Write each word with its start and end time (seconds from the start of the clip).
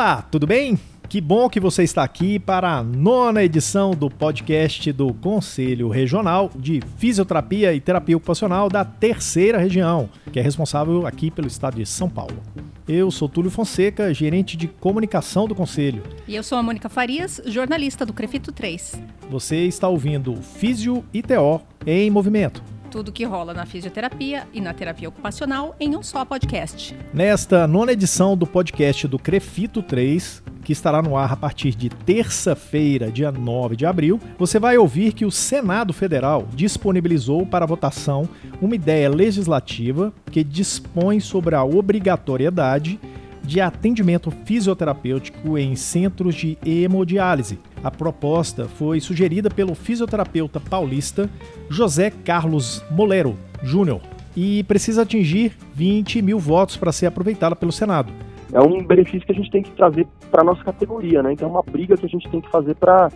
Olá, 0.00 0.22
tudo 0.22 0.46
bem? 0.46 0.78
Que 1.10 1.20
bom 1.20 1.46
que 1.50 1.60
você 1.60 1.82
está 1.82 2.02
aqui 2.02 2.38
para 2.38 2.78
a 2.78 2.82
nona 2.82 3.44
edição 3.44 3.90
do 3.90 4.08
podcast 4.08 4.90
do 4.92 5.12
Conselho 5.12 5.90
Regional 5.90 6.50
de 6.56 6.80
Fisioterapia 6.96 7.74
e 7.74 7.82
Terapia 7.82 8.16
Ocupacional 8.16 8.70
da 8.70 8.82
Terceira 8.82 9.58
Região, 9.58 10.08
que 10.32 10.38
é 10.38 10.42
responsável 10.42 11.06
aqui 11.06 11.30
pelo 11.30 11.46
estado 11.46 11.76
de 11.76 11.84
São 11.84 12.08
Paulo. 12.08 12.42
Eu 12.88 13.10
sou 13.10 13.28
Túlio 13.28 13.50
Fonseca, 13.50 14.14
gerente 14.14 14.56
de 14.56 14.68
comunicação 14.68 15.46
do 15.46 15.54
Conselho. 15.54 16.02
E 16.26 16.34
eu 16.34 16.42
sou 16.42 16.56
a 16.56 16.62
Mônica 16.62 16.88
Farias, 16.88 17.38
jornalista 17.44 18.06
do 18.06 18.14
Crefito 18.14 18.52
3. 18.52 19.02
Você 19.28 19.66
está 19.66 19.86
ouvindo 19.86 20.34
Físio 20.36 21.04
e 21.12 21.20
TO 21.20 21.60
em 21.86 22.08
movimento 22.08 22.69
tudo 22.90 23.12
que 23.12 23.24
rola 23.24 23.54
na 23.54 23.64
fisioterapia 23.64 24.46
e 24.52 24.60
na 24.60 24.74
terapia 24.74 25.08
ocupacional 25.08 25.76
em 25.78 25.96
um 25.96 26.02
só 26.02 26.24
podcast. 26.24 26.94
Nesta 27.14 27.66
nona 27.66 27.92
edição 27.92 28.36
do 28.36 28.46
podcast 28.46 29.06
do 29.06 29.18
Crefito 29.18 29.80
3, 29.82 30.42
que 30.64 30.72
estará 30.72 31.00
no 31.00 31.16
ar 31.16 31.32
a 31.32 31.36
partir 31.36 31.74
de 31.74 31.88
terça-feira, 31.88 33.10
dia 33.10 33.30
9 33.30 33.76
de 33.76 33.86
abril, 33.86 34.20
você 34.36 34.58
vai 34.58 34.76
ouvir 34.76 35.12
que 35.12 35.24
o 35.24 35.30
Senado 35.30 35.92
Federal 35.92 36.46
disponibilizou 36.52 37.46
para 37.46 37.64
votação 37.64 38.28
uma 38.60 38.74
ideia 38.74 39.08
legislativa 39.08 40.12
que 40.30 40.42
dispõe 40.42 41.20
sobre 41.20 41.54
a 41.54 41.64
obrigatoriedade 41.64 42.98
de 43.42 43.60
atendimento 43.60 44.30
fisioterapêutico 44.30 45.58
em 45.58 45.74
centros 45.76 46.34
de 46.34 46.58
hemodiálise. 46.64 47.58
A 47.82 47.90
proposta 47.90 48.66
foi 48.66 49.00
sugerida 49.00 49.50
pelo 49.50 49.74
fisioterapeuta 49.74 50.60
paulista 50.60 51.28
José 51.68 52.10
Carlos 52.10 52.84
Molero 52.90 53.36
Júnior 53.62 54.00
e 54.36 54.62
precisa 54.64 55.02
atingir 55.02 55.52
20 55.74 56.22
mil 56.22 56.38
votos 56.38 56.76
para 56.76 56.92
ser 56.92 57.06
aproveitada 57.06 57.56
pelo 57.56 57.72
Senado. 57.72 58.12
É 58.52 58.60
um 58.60 58.84
benefício 58.84 59.26
que 59.26 59.32
a 59.32 59.34
gente 59.34 59.50
tem 59.50 59.62
que 59.62 59.70
trazer 59.72 60.06
para 60.30 60.42
a 60.42 60.44
nossa 60.44 60.62
categoria, 60.64 61.22
né? 61.22 61.32
Então 61.32 61.48
é 61.48 61.50
uma 61.50 61.62
briga 61.62 61.96
que 61.96 62.06
a 62.06 62.08
gente 62.08 62.28
tem 62.28 62.40
que 62.40 62.50
fazer 62.50 62.74
para 62.74 63.10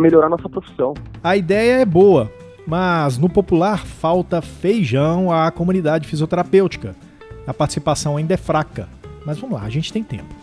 melhorar 0.00 0.28
nossa 0.28 0.48
profissão. 0.48 0.94
A 1.22 1.36
ideia 1.36 1.80
é 1.80 1.84
boa, 1.84 2.30
mas 2.66 3.16
no 3.16 3.28
popular 3.28 3.84
falta 3.86 4.42
feijão 4.42 5.32
à 5.32 5.50
comunidade 5.50 6.08
fisioterapêutica. 6.08 6.94
A 7.46 7.54
participação 7.54 8.16
ainda 8.16 8.34
é 8.34 8.36
fraca. 8.36 8.88
Mas 9.24 9.38
vamos 9.38 9.60
lá, 9.60 9.66
a 9.66 9.70
gente 9.70 9.92
tem 9.92 10.02
tempo. 10.02 10.34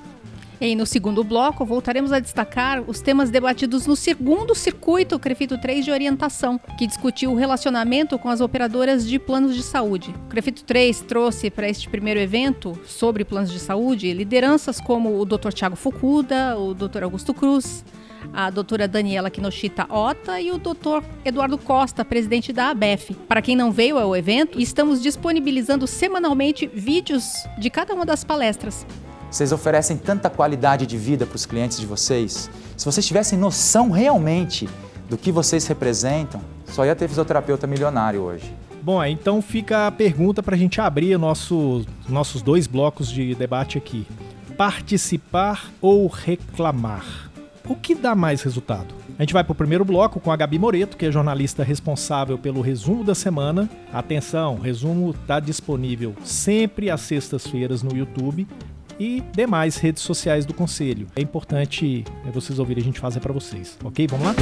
E 0.59 0.75
no 0.75 0.87
segundo 0.87 1.23
bloco, 1.23 1.63
voltaremos 1.63 2.11
a 2.11 2.19
destacar 2.19 2.81
os 2.87 2.99
temas 2.99 3.29
debatidos 3.29 3.85
no 3.85 3.95
segundo 3.95 4.55
circuito 4.55 5.19
Crefito 5.19 5.59
3 5.59 5.85
de 5.85 5.91
orientação, 5.91 6.59
que 6.79 6.87
discutiu 6.87 7.31
o 7.31 7.35
relacionamento 7.35 8.17
com 8.17 8.27
as 8.27 8.41
operadoras 8.41 9.07
de 9.07 9.19
planos 9.19 9.55
de 9.55 9.61
saúde. 9.61 10.15
O 10.25 10.29
Crefito 10.29 10.63
3 10.63 11.01
trouxe 11.01 11.51
para 11.51 11.69
este 11.69 11.87
primeiro 11.87 12.19
evento 12.19 12.73
sobre 12.87 13.23
planos 13.23 13.51
de 13.51 13.59
saúde 13.59 14.11
lideranças 14.13 14.81
como 14.81 15.19
o 15.19 15.25
Dr. 15.25 15.53
Tiago 15.53 15.75
Fukuda, 15.75 16.57
o 16.57 16.73
Dr. 16.73 17.03
Augusto 17.03 17.35
Cruz, 17.35 17.85
a 18.33 18.49
doutora 18.49 18.87
Daniela 18.87 19.29
Kinoshita 19.29 19.85
Ota 19.89 20.39
e 20.39 20.51
o 20.51 20.57
doutor 20.57 21.03
Eduardo 21.25 21.57
Costa, 21.57 22.05
presidente 22.05 22.51
da 22.53 22.69
ABEF. 22.69 23.13
Para 23.27 23.41
quem 23.41 23.55
não 23.55 23.71
veio 23.71 23.97
ao 23.97 24.15
evento, 24.15 24.59
estamos 24.59 25.01
disponibilizando 25.01 25.87
semanalmente 25.87 26.67
vídeos 26.67 27.23
de 27.57 27.69
cada 27.69 27.93
uma 27.93 28.05
das 28.05 28.23
palestras. 28.23 28.85
Vocês 29.29 29.51
oferecem 29.51 29.97
tanta 29.97 30.29
qualidade 30.29 30.85
de 30.85 30.97
vida 30.97 31.25
para 31.25 31.35
os 31.35 31.45
clientes 31.45 31.79
de 31.79 31.85
vocês. 31.85 32.49
Se 32.77 32.85
vocês 32.85 33.05
tivessem 33.05 33.37
noção 33.37 33.89
realmente 33.89 34.69
do 35.09 35.17
que 35.17 35.31
vocês 35.31 35.67
representam, 35.67 36.41
só 36.65 36.85
ia 36.85 36.95
ter 36.95 37.07
fisioterapeuta 37.07 37.67
milionário 37.67 38.21
hoje. 38.21 38.53
Bom, 38.81 39.03
então 39.03 39.41
fica 39.41 39.87
a 39.87 39.91
pergunta 39.91 40.41
para 40.41 40.55
a 40.55 40.57
gente 40.57 40.79
abrir 40.79 41.17
nosso, 41.17 41.85
nossos 42.07 42.41
dois 42.41 42.67
blocos 42.67 43.11
de 43.11 43.35
debate 43.35 43.77
aqui. 43.77 44.07
Participar 44.55 45.71
ou 45.81 46.07
reclamar? 46.07 47.26
O 47.69 47.75
que 47.75 47.93
dá 47.93 48.15
mais 48.15 48.41
resultado? 48.41 48.95
A 49.19 49.21
gente 49.21 49.33
vai 49.33 49.43
para 49.43 49.51
o 49.51 49.55
primeiro 49.55 49.83
bloco 49.83 50.19
com 50.19 50.31
a 50.31 50.35
Gabi 50.35 50.57
Moreto, 50.57 50.95
que 50.95 51.05
é 51.05 51.11
jornalista 51.11 51.63
responsável 51.63 52.37
pelo 52.37 52.61
resumo 52.61 53.03
da 53.03 53.13
semana. 53.13 53.69
Atenção, 53.91 54.59
resumo 54.59 55.11
está 55.11 55.39
disponível 55.39 56.15
sempre 56.23 56.89
às 56.89 57.01
sextas-feiras 57.01 57.83
no 57.83 57.95
YouTube 57.95 58.47
e 58.99 59.21
demais 59.33 59.77
redes 59.77 60.01
sociais 60.03 60.45
do 60.45 60.53
Conselho. 60.53 61.07
É 61.15 61.21
importante 61.21 62.05
é, 62.25 62.31
vocês 62.31 62.57
ouvirem, 62.57 62.81
a 62.81 62.85
gente 62.85 62.99
fazer 62.99 63.19
para 63.19 63.33
vocês, 63.33 63.77
ok? 63.83 64.07
Vamos 64.07 64.27
lá? 64.27 64.35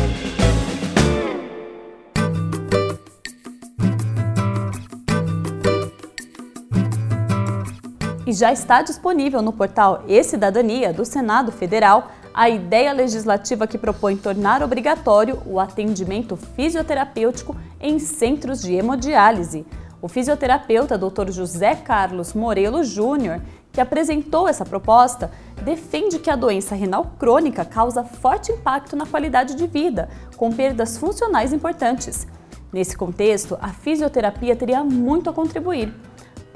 E 8.27 8.33
já 8.33 8.51
está 8.51 8.81
disponível 8.81 9.41
no 9.41 9.53
portal 9.53 10.03
E-Cidadania 10.07 10.91
do 10.91 11.05
Senado 11.05 11.51
Federal 11.51 12.11
a 12.35 12.50
ideia 12.50 12.91
legislativa 12.91 13.66
que 13.66 13.78
propõe 13.78 14.18
tornar 14.18 14.62
obrigatório 14.62 15.41
o 15.46 15.57
atendimento 15.57 16.35
fisioterapêutico 16.35 17.56
em 17.79 17.97
centros 17.97 18.62
de 18.62 18.73
hemodiálise. 18.73 19.66
O 20.01 20.09
fisioterapeuta 20.09 20.97
Dr. 20.97 21.31
José 21.31 21.75
Carlos 21.75 22.34
Morelo 22.34 22.84
Júnior, 22.84 23.41
que 23.72 23.79
apresentou 23.79 24.50
essa 24.50 24.66
proposta, 24.66 25.31
defende 25.63 26.19
que 26.19 26.29
a 26.29 26.35
doença 26.35 26.75
renal 26.75 27.13
crônica 27.18 27.63
causa 27.63 28.03
forte 28.03 28.51
impacto 28.51 28.97
na 28.97 29.06
qualidade 29.06 29.56
de 29.56 29.66
vida, 29.66 30.09
com 30.35 30.51
perdas 30.51 30.97
funcionais 30.97 31.53
importantes. 31.53 32.28
Nesse 32.69 32.97
contexto, 32.97 33.57
a 33.62 33.69
fisioterapia 33.69 34.57
teria 34.57 34.84
muito 34.84 35.29
a 35.29 35.34
contribuir. 35.34 35.94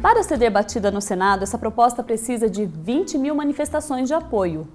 Para 0.02 0.24
ser 0.24 0.38
debatida 0.38 0.92
no 0.92 1.00
Senado, 1.00 1.44
essa 1.44 1.58
proposta 1.58 2.04
precisa 2.04 2.50
de 2.50 2.66
20 2.66 3.18
mil 3.18 3.34
manifestações 3.34 4.10
de 4.10 4.14
apoio. 4.14 4.68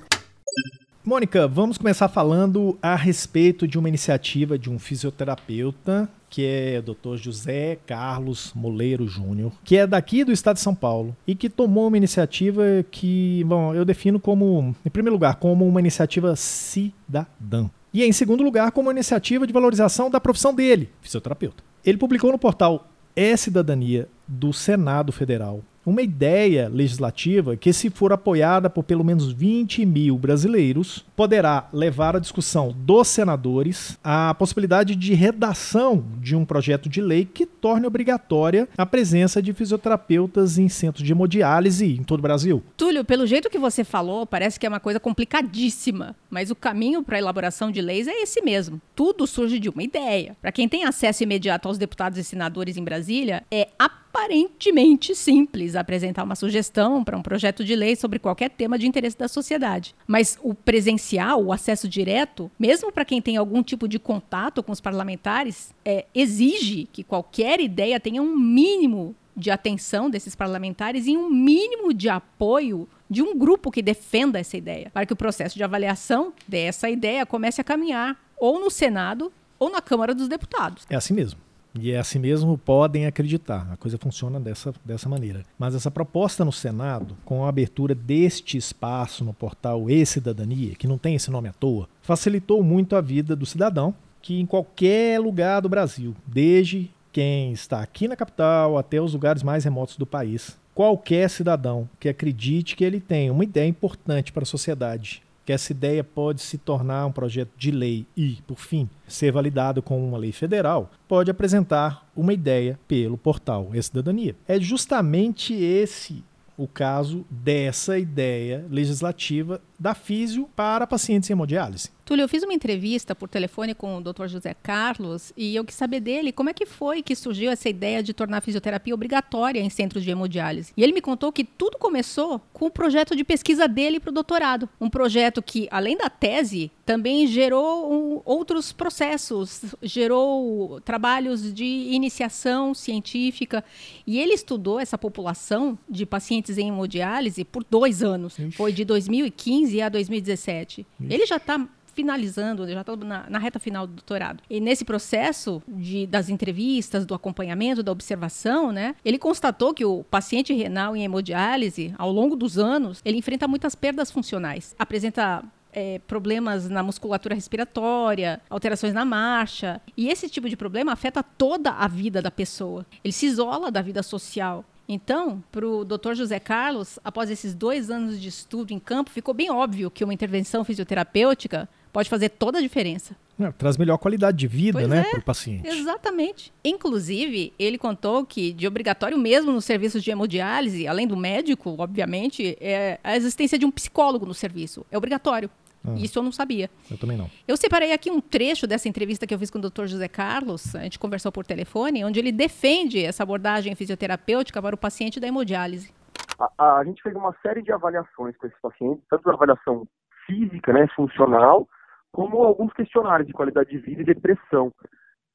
Mônica, 1.06 1.46
vamos 1.46 1.76
começar 1.76 2.08
falando 2.08 2.78
a 2.80 2.96
respeito 2.96 3.68
de 3.68 3.78
uma 3.78 3.90
iniciativa 3.90 4.58
de 4.58 4.70
um 4.70 4.78
fisioterapeuta 4.78 6.08
que 6.30 6.46
é 6.46 6.78
o 6.78 6.94
Dr. 6.94 7.16
José 7.16 7.76
Carlos 7.86 8.52
Moleiro 8.54 9.06
Júnior, 9.06 9.52
que 9.62 9.76
é 9.76 9.86
daqui 9.86 10.24
do 10.24 10.32
estado 10.32 10.56
de 10.56 10.62
São 10.62 10.74
Paulo 10.74 11.14
e 11.26 11.34
que 11.34 11.50
tomou 11.50 11.88
uma 11.88 11.96
iniciativa 11.98 12.62
que, 12.90 13.44
bom, 13.44 13.74
eu 13.74 13.84
defino 13.84 14.18
como, 14.18 14.74
em 14.84 14.88
primeiro 14.88 15.14
lugar, 15.14 15.36
como 15.36 15.68
uma 15.68 15.78
iniciativa 15.78 16.34
cidadã. 16.36 17.68
E 17.92 18.02
em 18.02 18.10
segundo 18.10 18.42
lugar, 18.42 18.72
como 18.72 18.88
uma 18.88 18.94
iniciativa 18.94 19.46
de 19.46 19.52
valorização 19.52 20.10
da 20.10 20.18
profissão 20.18 20.54
dele, 20.54 20.88
fisioterapeuta. 21.02 21.62
Ele 21.84 21.98
publicou 21.98 22.32
no 22.32 22.38
portal 22.38 22.88
É 23.14 23.36
Cidadania 23.36 24.08
do 24.26 24.54
Senado 24.54 25.12
Federal 25.12 25.62
uma 25.84 26.02
ideia 26.02 26.68
legislativa 26.68 27.56
que, 27.56 27.72
se 27.72 27.90
for 27.90 28.12
apoiada 28.12 28.70
por 28.70 28.84
pelo 28.84 29.04
menos 29.04 29.32
20 29.32 29.84
mil 29.84 30.16
brasileiros, 30.16 31.04
poderá 31.16 31.68
levar 31.72 32.16
à 32.16 32.18
discussão 32.18 32.74
dos 32.76 33.08
senadores 33.08 33.98
a 34.02 34.34
possibilidade 34.34 34.94
de 34.96 35.14
redação 35.14 36.04
de 36.20 36.34
um 36.34 36.44
projeto 36.44 36.88
de 36.88 37.00
lei 37.00 37.24
que 37.24 37.46
torne 37.46 37.86
obrigatória 37.86 38.68
a 38.76 38.86
presença 38.86 39.42
de 39.42 39.52
fisioterapeutas 39.52 40.58
em 40.58 40.68
centros 40.68 41.04
de 41.04 41.12
hemodiálise 41.12 41.86
em 41.86 42.02
todo 42.02 42.20
o 42.20 42.22
Brasil. 42.22 42.62
Túlio, 42.76 43.04
pelo 43.04 43.26
jeito 43.26 43.50
que 43.50 43.58
você 43.58 43.84
falou, 43.84 44.26
parece 44.26 44.58
que 44.58 44.66
é 44.66 44.68
uma 44.68 44.80
coisa 44.80 44.98
complicadíssima, 44.98 46.16
mas 46.30 46.50
o 46.50 46.56
caminho 46.56 47.02
para 47.02 47.16
a 47.16 47.20
elaboração 47.20 47.70
de 47.70 47.80
leis 47.80 48.08
é 48.08 48.22
esse 48.22 48.40
mesmo. 48.42 48.80
Tudo 48.94 49.26
surge 49.26 49.58
de 49.58 49.68
uma 49.68 49.82
ideia. 49.82 50.36
Para 50.40 50.52
quem 50.52 50.68
tem 50.68 50.84
acesso 50.84 51.22
imediato 51.22 51.68
aos 51.68 51.78
deputados 51.78 52.18
e 52.18 52.24
senadores 52.24 52.76
em 52.76 52.84
Brasília, 52.84 53.44
é 53.50 53.68
apenas 53.78 54.03
aparentemente 54.14 55.12
simples 55.12 55.74
apresentar 55.74 56.22
uma 56.22 56.36
sugestão 56.36 57.02
para 57.02 57.18
um 57.18 57.22
projeto 57.22 57.64
de 57.64 57.74
lei 57.74 57.96
sobre 57.96 58.20
qualquer 58.20 58.48
tema 58.48 58.78
de 58.78 58.86
interesse 58.86 59.18
da 59.18 59.26
sociedade. 59.26 59.92
Mas 60.06 60.38
o 60.40 60.54
presencial, 60.54 61.44
o 61.44 61.52
acesso 61.52 61.88
direto, 61.88 62.48
mesmo 62.56 62.92
para 62.92 63.04
quem 63.04 63.20
tem 63.20 63.36
algum 63.36 63.60
tipo 63.60 63.88
de 63.88 63.98
contato 63.98 64.62
com 64.62 64.70
os 64.70 64.80
parlamentares, 64.80 65.74
é, 65.84 66.06
exige 66.14 66.88
que 66.92 67.02
qualquer 67.02 67.60
ideia 67.60 67.98
tenha 67.98 68.22
um 68.22 68.36
mínimo 68.36 69.16
de 69.36 69.50
atenção 69.50 70.08
desses 70.08 70.36
parlamentares 70.36 71.08
e 71.08 71.16
um 71.16 71.28
mínimo 71.28 71.92
de 71.92 72.08
apoio 72.08 72.88
de 73.10 73.20
um 73.20 73.36
grupo 73.36 73.68
que 73.72 73.82
defenda 73.82 74.38
essa 74.38 74.56
ideia, 74.56 74.90
para 74.94 75.04
que 75.04 75.12
o 75.12 75.16
processo 75.16 75.56
de 75.56 75.64
avaliação 75.64 76.32
dessa 76.46 76.88
ideia 76.88 77.26
comece 77.26 77.60
a 77.60 77.64
caminhar 77.64 78.16
ou 78.38 78.60
no 78.60 78.70
Senado 78.70 79.32
ou 79.58 79.70
na 79.70 79.80
Câmara 79.80 80.14
dos 80.14 80.28
Deputados. 80.28 80.84
É 80.88 80.94
assim 80.94 81.14
mesmo. 81.14 81.43
E 81.74 81.90
é 81.90 81.98
assim 81.98 82.18
mesmo, 82.18 82.56
podem 82.56 83.04
acreditar. 83.04 83.68
A 83.72 83.76
coisa 83.76 83.98
funciona 83.98 84.38
dessa, 84.38 84.72
dessa 84.84 85.08
maneira. 85.08 85.42
Mas 85.58 85.74
essa 85.74 85.90
proposta 85.90 86.44
no 86.44 86.52
Senado, 86.52 87.16
com 87.24 87.44
a 87.44 87.48
abertura 87.48 87.94
deste 87.94 88.56
espaço 88.56 89.24
no 89.24 89.34
portal 89.34 89.90
E-Cidadania, 89.90 90.76
que 90.76 90.86
não 90.86 90.96
tem 90.96 91.16
esse 91.16 91.30
nome 91.30 91.48
à 91.48 91.52
toa, 91.52 91.88
facilitou 92.00 92.62
muito 92.62 92.94
a 92.94 93.00
vida 93.00 93.34
do 93.34 93.44
cidadão 93.44 93.94
que 94.22 94.40
em 94.40 94.46
qualquer 94.46 95.20
lugar 95.20 95.60
do 95.60 95.68
Brasil, 95.68 96.14
desde 96.26 96.90
quem 97.12 97.52
está 97.52 97.82
aqui 97.82 98.08
na 98.08 98.16
capital 98.16 98.78
até 98.78 98.98
os 98.98 99.12
lugares 99.12 99.42
mais 99.42 99.64
remotos 99.64 99.98
do 99.98 100.06
país, 100.06 100.56
qualquer 100.74 101.28
cidadão 101.28 101.88
que 102.00 102.08
acredite 102.08 102.74
que 102.74 102.84
ele 102.84 103.00
tem 103.00 103.30
uma 103.30 103.44
ideia 103.44 103.68
importante 103.68 104.32
para 104.32 104.42
a 104.42 104.46
sociedade 104.46 105.22
que 105.44 105.52
essa 105.52 105.72
ideia 105.72 106.02
pode 106.02 106.40
se 106.40 106.58
tornar 106.58 107.06
um 107.06 107.12
projeto 107.12 107.50
de 107.56 107.70
lei 107.70 108.06
e, 108.16 108.38
por 108.46 108.58
fim, 108.58 108.88
ser 109.06 109.32
validado 109.32 109.82
como 109.82 110.06
uma 110.06 110.18
lei 110.18 110.32
federal, 110.32 110.90
pode 111.06 111.30
apresentar 111.30 112.08
uma 112.16 112.32
ideia 112.32 112.78
pelo 112.88 113.18
portal 113.18 113.70
E-Cidadania. 113.72 114.34
É 114.48 114.58
justamente 114.58 115.54
esse 115.54 116.24
o 116.56 116.68
caso 116.68 117.24
dessa 117.28 117.98
ideia 117.98 118.64
legislativa 118.70 119.60
da 119.78 119.94
físio 119.94 120.48
para 120.54 120.86
pacientes 120.86 121.30
em 121.30 121.32
hemodiálise. 121.32 121.90
Túlio, 122.04 122.24
eu 122.24 122.28
fiz 122.28 122.42
uma 122.42 122.52
entrevista 122.52 123.14
por 123.14 123.30
telefone 123.30 123.74
com 123.74 123.96
o 123.96 124.00
Dr. 124.00 124.26
José 124.26 124.54
Carlos 124.62 125.32
e 125.34 125.56
eu 125.56 125.64
quis 125.64 125.74
saber 125.74 126.00
dele 126.00 126.32
como 126.32 126.50
é 126.50 126.52
que 126.52 126.66
foi 126.66 127.02
que 127.02 127.16
surgiu 127.16 127.50
essa 127.50 127.66
ideia 127.66 128.02
de 128.02 128.12
tornar 128.12 128.38
a 128.38 128.40
fisioterapia 128.42 128.92
obrigatória 128.92 129.58
em 129.58 129.70
centros 129.70 130.04
de 130.04 130.10
hemodiálise. 130.10 130.72
E 130.76 130.82
ele 130.82 130.92
me 130.92 131.00
contou 131.00 131.32
que 131.32 131.44
tudo 131.44 131.78
começou 131.78 132.42
com 132.52 132.66
o 132.66 132.70
projeto 132.70 133.16
de 133.16 133.24
pesquisa 133.24 133.66
dele 133.66 133.98
para 133.98 134.10
o 134.10 134.12
doutorado. 134.12 134.68
Um 134.78 134.90
projeto 134.90 135.40
que, 135.40 135.66
além 135.70 135.96
da 135.96 136.10
tese, 136.10 136.70
também 136.84 137.26
gerou 137.26 137.90
um, 137.90 138.20
outros 138.26 138.70
processos, 138.70 139.74
gerou 139.82 140.82
trabalhos 140.82 141.54
de 141.54 141.64
iniciação 141.64 142.74
científica. 142.74 143.64
E 144.06 144.20
ele 144.20 144.34
estudou 144.34 144.78
essa 144.78 144.98
população 144.98 145.78
de 145.88 146.04
pacientes 146.04 146.58
em 146.58 146.68
hemodiálise 146.68 147.44
por 147.44 147.64
dois 147.64 148.02
anos. 148.02 148.38
Ixi. 148.38 148.50
Foi 148.50 148.72
de 148.72 148.84
2015 148.84 149.63
a 149.82 149.88
2017. 149.88 150.86
Ixi. 151.00 151.14
Ele 151.14 151.26
já 151.26 151.36
está 151.36 151.66
finalizando, 151.94 152.68
já 152.68 152.80
estou 152.80 152.96
na, 152.96 153.24
na, 153.30 153.38
reta 153.38 153.58
final 153.58 153.86
do 153.86 153.94
doutorado. 153.94 154.42
E 154.50 154.60
nesse 154.60 154.84
processo 154.84 155.62
de, 155.66 156.06
das 156.06 156.28
entrevistas, 156.28 157.06
do 157.06 157.14
acompanhamento, 157.14 157.82
da 157.82 157.92
observação, 157.92 158.72
né, 158.72 158.96
ele 159.04 159.18
constatou 159.18 159.72
que 159.72 159.84
o 159.84 160.02
paciente 160.04 160.52
renal 160.52 160.96
em 160.96 161.04
hemodiálise, 161.04 161.94
ao 161.96 162.10
longo 162.10 162.34
dos 162.34 162.58
anos, 162.58 163.00
ele 163.04 163.18
enfrenta 163.18 163.46
muitas 163.46 163.74
perdas 163.74 164.10
funcionais. 164.10 164.74
Apresenta 164.78 165.44
é, 165.74 165.98
problemas 166.06 166.68
na 166.68 166.82
musculatura 166.82 167.34
respiratória, 167.34 168.40
alterações 168.48 168.94
na 168.94 169.04
marcha. 169.04 169.80
E 169.96 170.08
esse 170.08 170.28
tipo 170.28 170.48
de 170.48 170.56
problema 170.56 170.92
afeta 170.92 171.22
toda 171.22 171.70
a 171.70 171.88
vida 171.88 172.22
da 172.22 172.30
pessoa. 172.30 172.86
Ele 173.02 173.12
se 173.12 173.26
isola 173.26 173.70
da 173.70 173.82
vida 173.82 174.02
social. 174.02 174.64
Então, 174.88 175.42
para 175.50 175.66
o 175.66 175.84
Dr. 175.84 176.14
José 176.14 176.38
Carlos, 176.38 176.98
após 177.02 177.30
esses 177.30 177.54
dois 177.54 177.90
anos 177.90 178.20
de 178.20 178.28
estudo 178.28 178.72
em 178.72 178.78
campo, 178.78 179.10
ficou 179.10 179.32
bem 179.32 179.50
óbvio 179.50 179.90
que 179.90 180.04
uma 180.04 180.12
intervenção 180.12 180.64
fisioterapêutica 180.64 181.68
pode 181.92 182.10
fazer 182.10 182.28
toda 182.30 182.58
a 182.58 182.60
diferença. 182.60 183.16
É, 183.38 183.50
traz 183.52 183.76
melhor 183.76 183.98
qualidade 183.98 184.36
de 184.36 184.46
vida, 184.46 184.78
pois 184.78 184.88
né, 184.88 185.00
é, 185.00 185.10
para 185.10 185.18
o 185.18 185.22
paciente. 185.22 185.66
Exatamente. 185.66 186.52
Inclusive, 186.64 187.52
ele 187.58 187.78
contou 187.78 188.24
que 188.24 188.52
de 188.52 188.66
obrigatório 188.66 189.18
mesmo 189.18 189.52
nos 189.52 189.64
serviços 189.64 190.02
de 190.04 190.10
hemodiálise, 190.10 190.86
além 190.86 191.06
do 191.06 191.16
médico, 191.16 191.74
obviamente, 191.78 192.56
é 192.60 192.98
a 193.02 193.16
existência 193.16 193.58
de 193.58 193.64
um 193.64 193.70
psicólogo 193.70 194.26
no 194.26 194.34
serviço. 194.34 194.84
É 194.90 194.98
obrigatório. 194.98 195.50
Ah, 195.86 195.94
Isso 195.96 196.18
eu 196.18 196.22
não 196.22 196.32
sabia. 196.32 196.70
Eu 196.90 196.96
também 196.96 197.16
não. 197.16 197.28
Eu 197.46 197.56
separei 197.56 197.92
aqui 197.92 198.10
um 198.10 198.20
trecho 198.20 198.66
dessa 198.66 198.88
entrevista 198.88 199.26
que 199.26 199.34
eu 199.34 199.38
fiz 199.38 199.50
com 199.50 199.58
o 199.58 199.60
Dr. 199.60 199.84
José 199.84 200.08
Carlos, 200.08 200.74
a 200.74 200.82
gente 200.82 200.98
conversou 200.98 201.30
por 201.30 201.44
telefone, 201.44 202.04
onde 202.04 202.18
ele 202.18 202.32
defende 202.32 203.04
essa 203.04 203.22
abordagem 203.22 203.74
fisioterapêutica 203.74 204.62
para 204.62 204.74
o 204.74 204.78
paciente 204.78 205.20
da 205.20 205.28
hemodiálise. 205.28 205.92
A, 206.38 206.50
a, 206.56 206.78
a 206.78 206.84
gente 206.84 207.02
fez 207.02 207.14
uma 207.14 207.34
série 207.42 207.62
de 207.62 207.70
avaliações 207.70 208.34
com 208.36 208.46
esse 208.46 208.56
paciente, 208.62 209.02
tanto 209.10 209.28
a 209.28 209.34
avaliação 209.34 209.86
física, 210.26 210.72
né, 210.72 210.88
funcional, 210.96 211.68
como 212.10 212.42
alguns 212.42 212.72
questionários 212.72 213.26
de 213.26 213.34
qualidade 213.34 213.68
de 213.68 213.78
vida 213.78 214.00
e 214.00 214.06
depressão. 214.06 214.72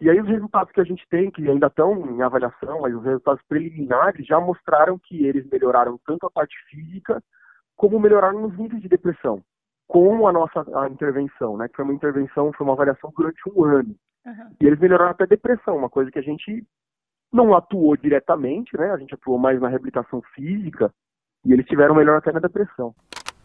E 0.02 0.10
aí 0.10 0.19
os 0.19 0.28
resultados 0.28 0.72
que 0.72 0.81
a 0.81 0.84
gente 0.84 1.06
tem, 1.10 1.30
que 1.30 1.48
ainda 1.48 1.68
estão 1.68 2.10
em 2.10 2.22
avaliação, 2.22 2.81
mas 2.81 2.95
os 2.95 3.04
resultados 3.04 3.44
preliminares 3.48 4.25
já 4.25 4.40
mostraram 4.40 4.98
que 4.98 5.25
eles 5.25 5.45
melhoraram 5.52 6.00
tanto 6.07 6.25
a 6.25 6.31
parte 6.31 6.56
física 6.69 7.22
como 7.75 8.00
melhoraram 8.00 8.42
nos 8.42 8.57
níveis 8.57 8.81
de 8.81 8.90
depressão 8.90 9.44
com 9.90 10.28
a 10.28 10.32
nossa 10.32 10.64
a 10.80 10.88
intervenção, 10.88 11.58
né? 11.58 11.68
Que 11.68 11.76
foi 11.76 11.84
uma 11.84 11.94
intervenção, 11.96 12.54
foi 12.54 12.66
uma 12.66 12.74
avaliação 12.74 13.12
durante 13.18 13.42
um 13.50 13.64
ano. 13.64 13.96
Uhum. 14.24 14.52
E 14.62 14.68
eles 14.68 14.80
melhoraram 14.80 15.12
até 15.12 15.26
depressão, 15.26 15.76
uma 15.76 15.90
coisa 15.90 16.12
que 16.12 16.20
a 16.20 16.22
gente 16.22 16.64
não 17.34 17.56
atuou 17.56 17.98
diretamente, 17.98 18.78
né? 18.78 18.92
A 18.92 18.98
gente 18.98 19.16
atuou 19.16 19.40
mais 19.40 19.60
na 19.60 19.68
reabilitação 19.68 20.22
física 20.36 20.94
e 21.44 21.52
eles 21.52 21.66
tiveram 21.66 21.96
melhor 21.96 22.18
até 22.18 22.32
na 22.32 22.40
depressão. 22.40 22.94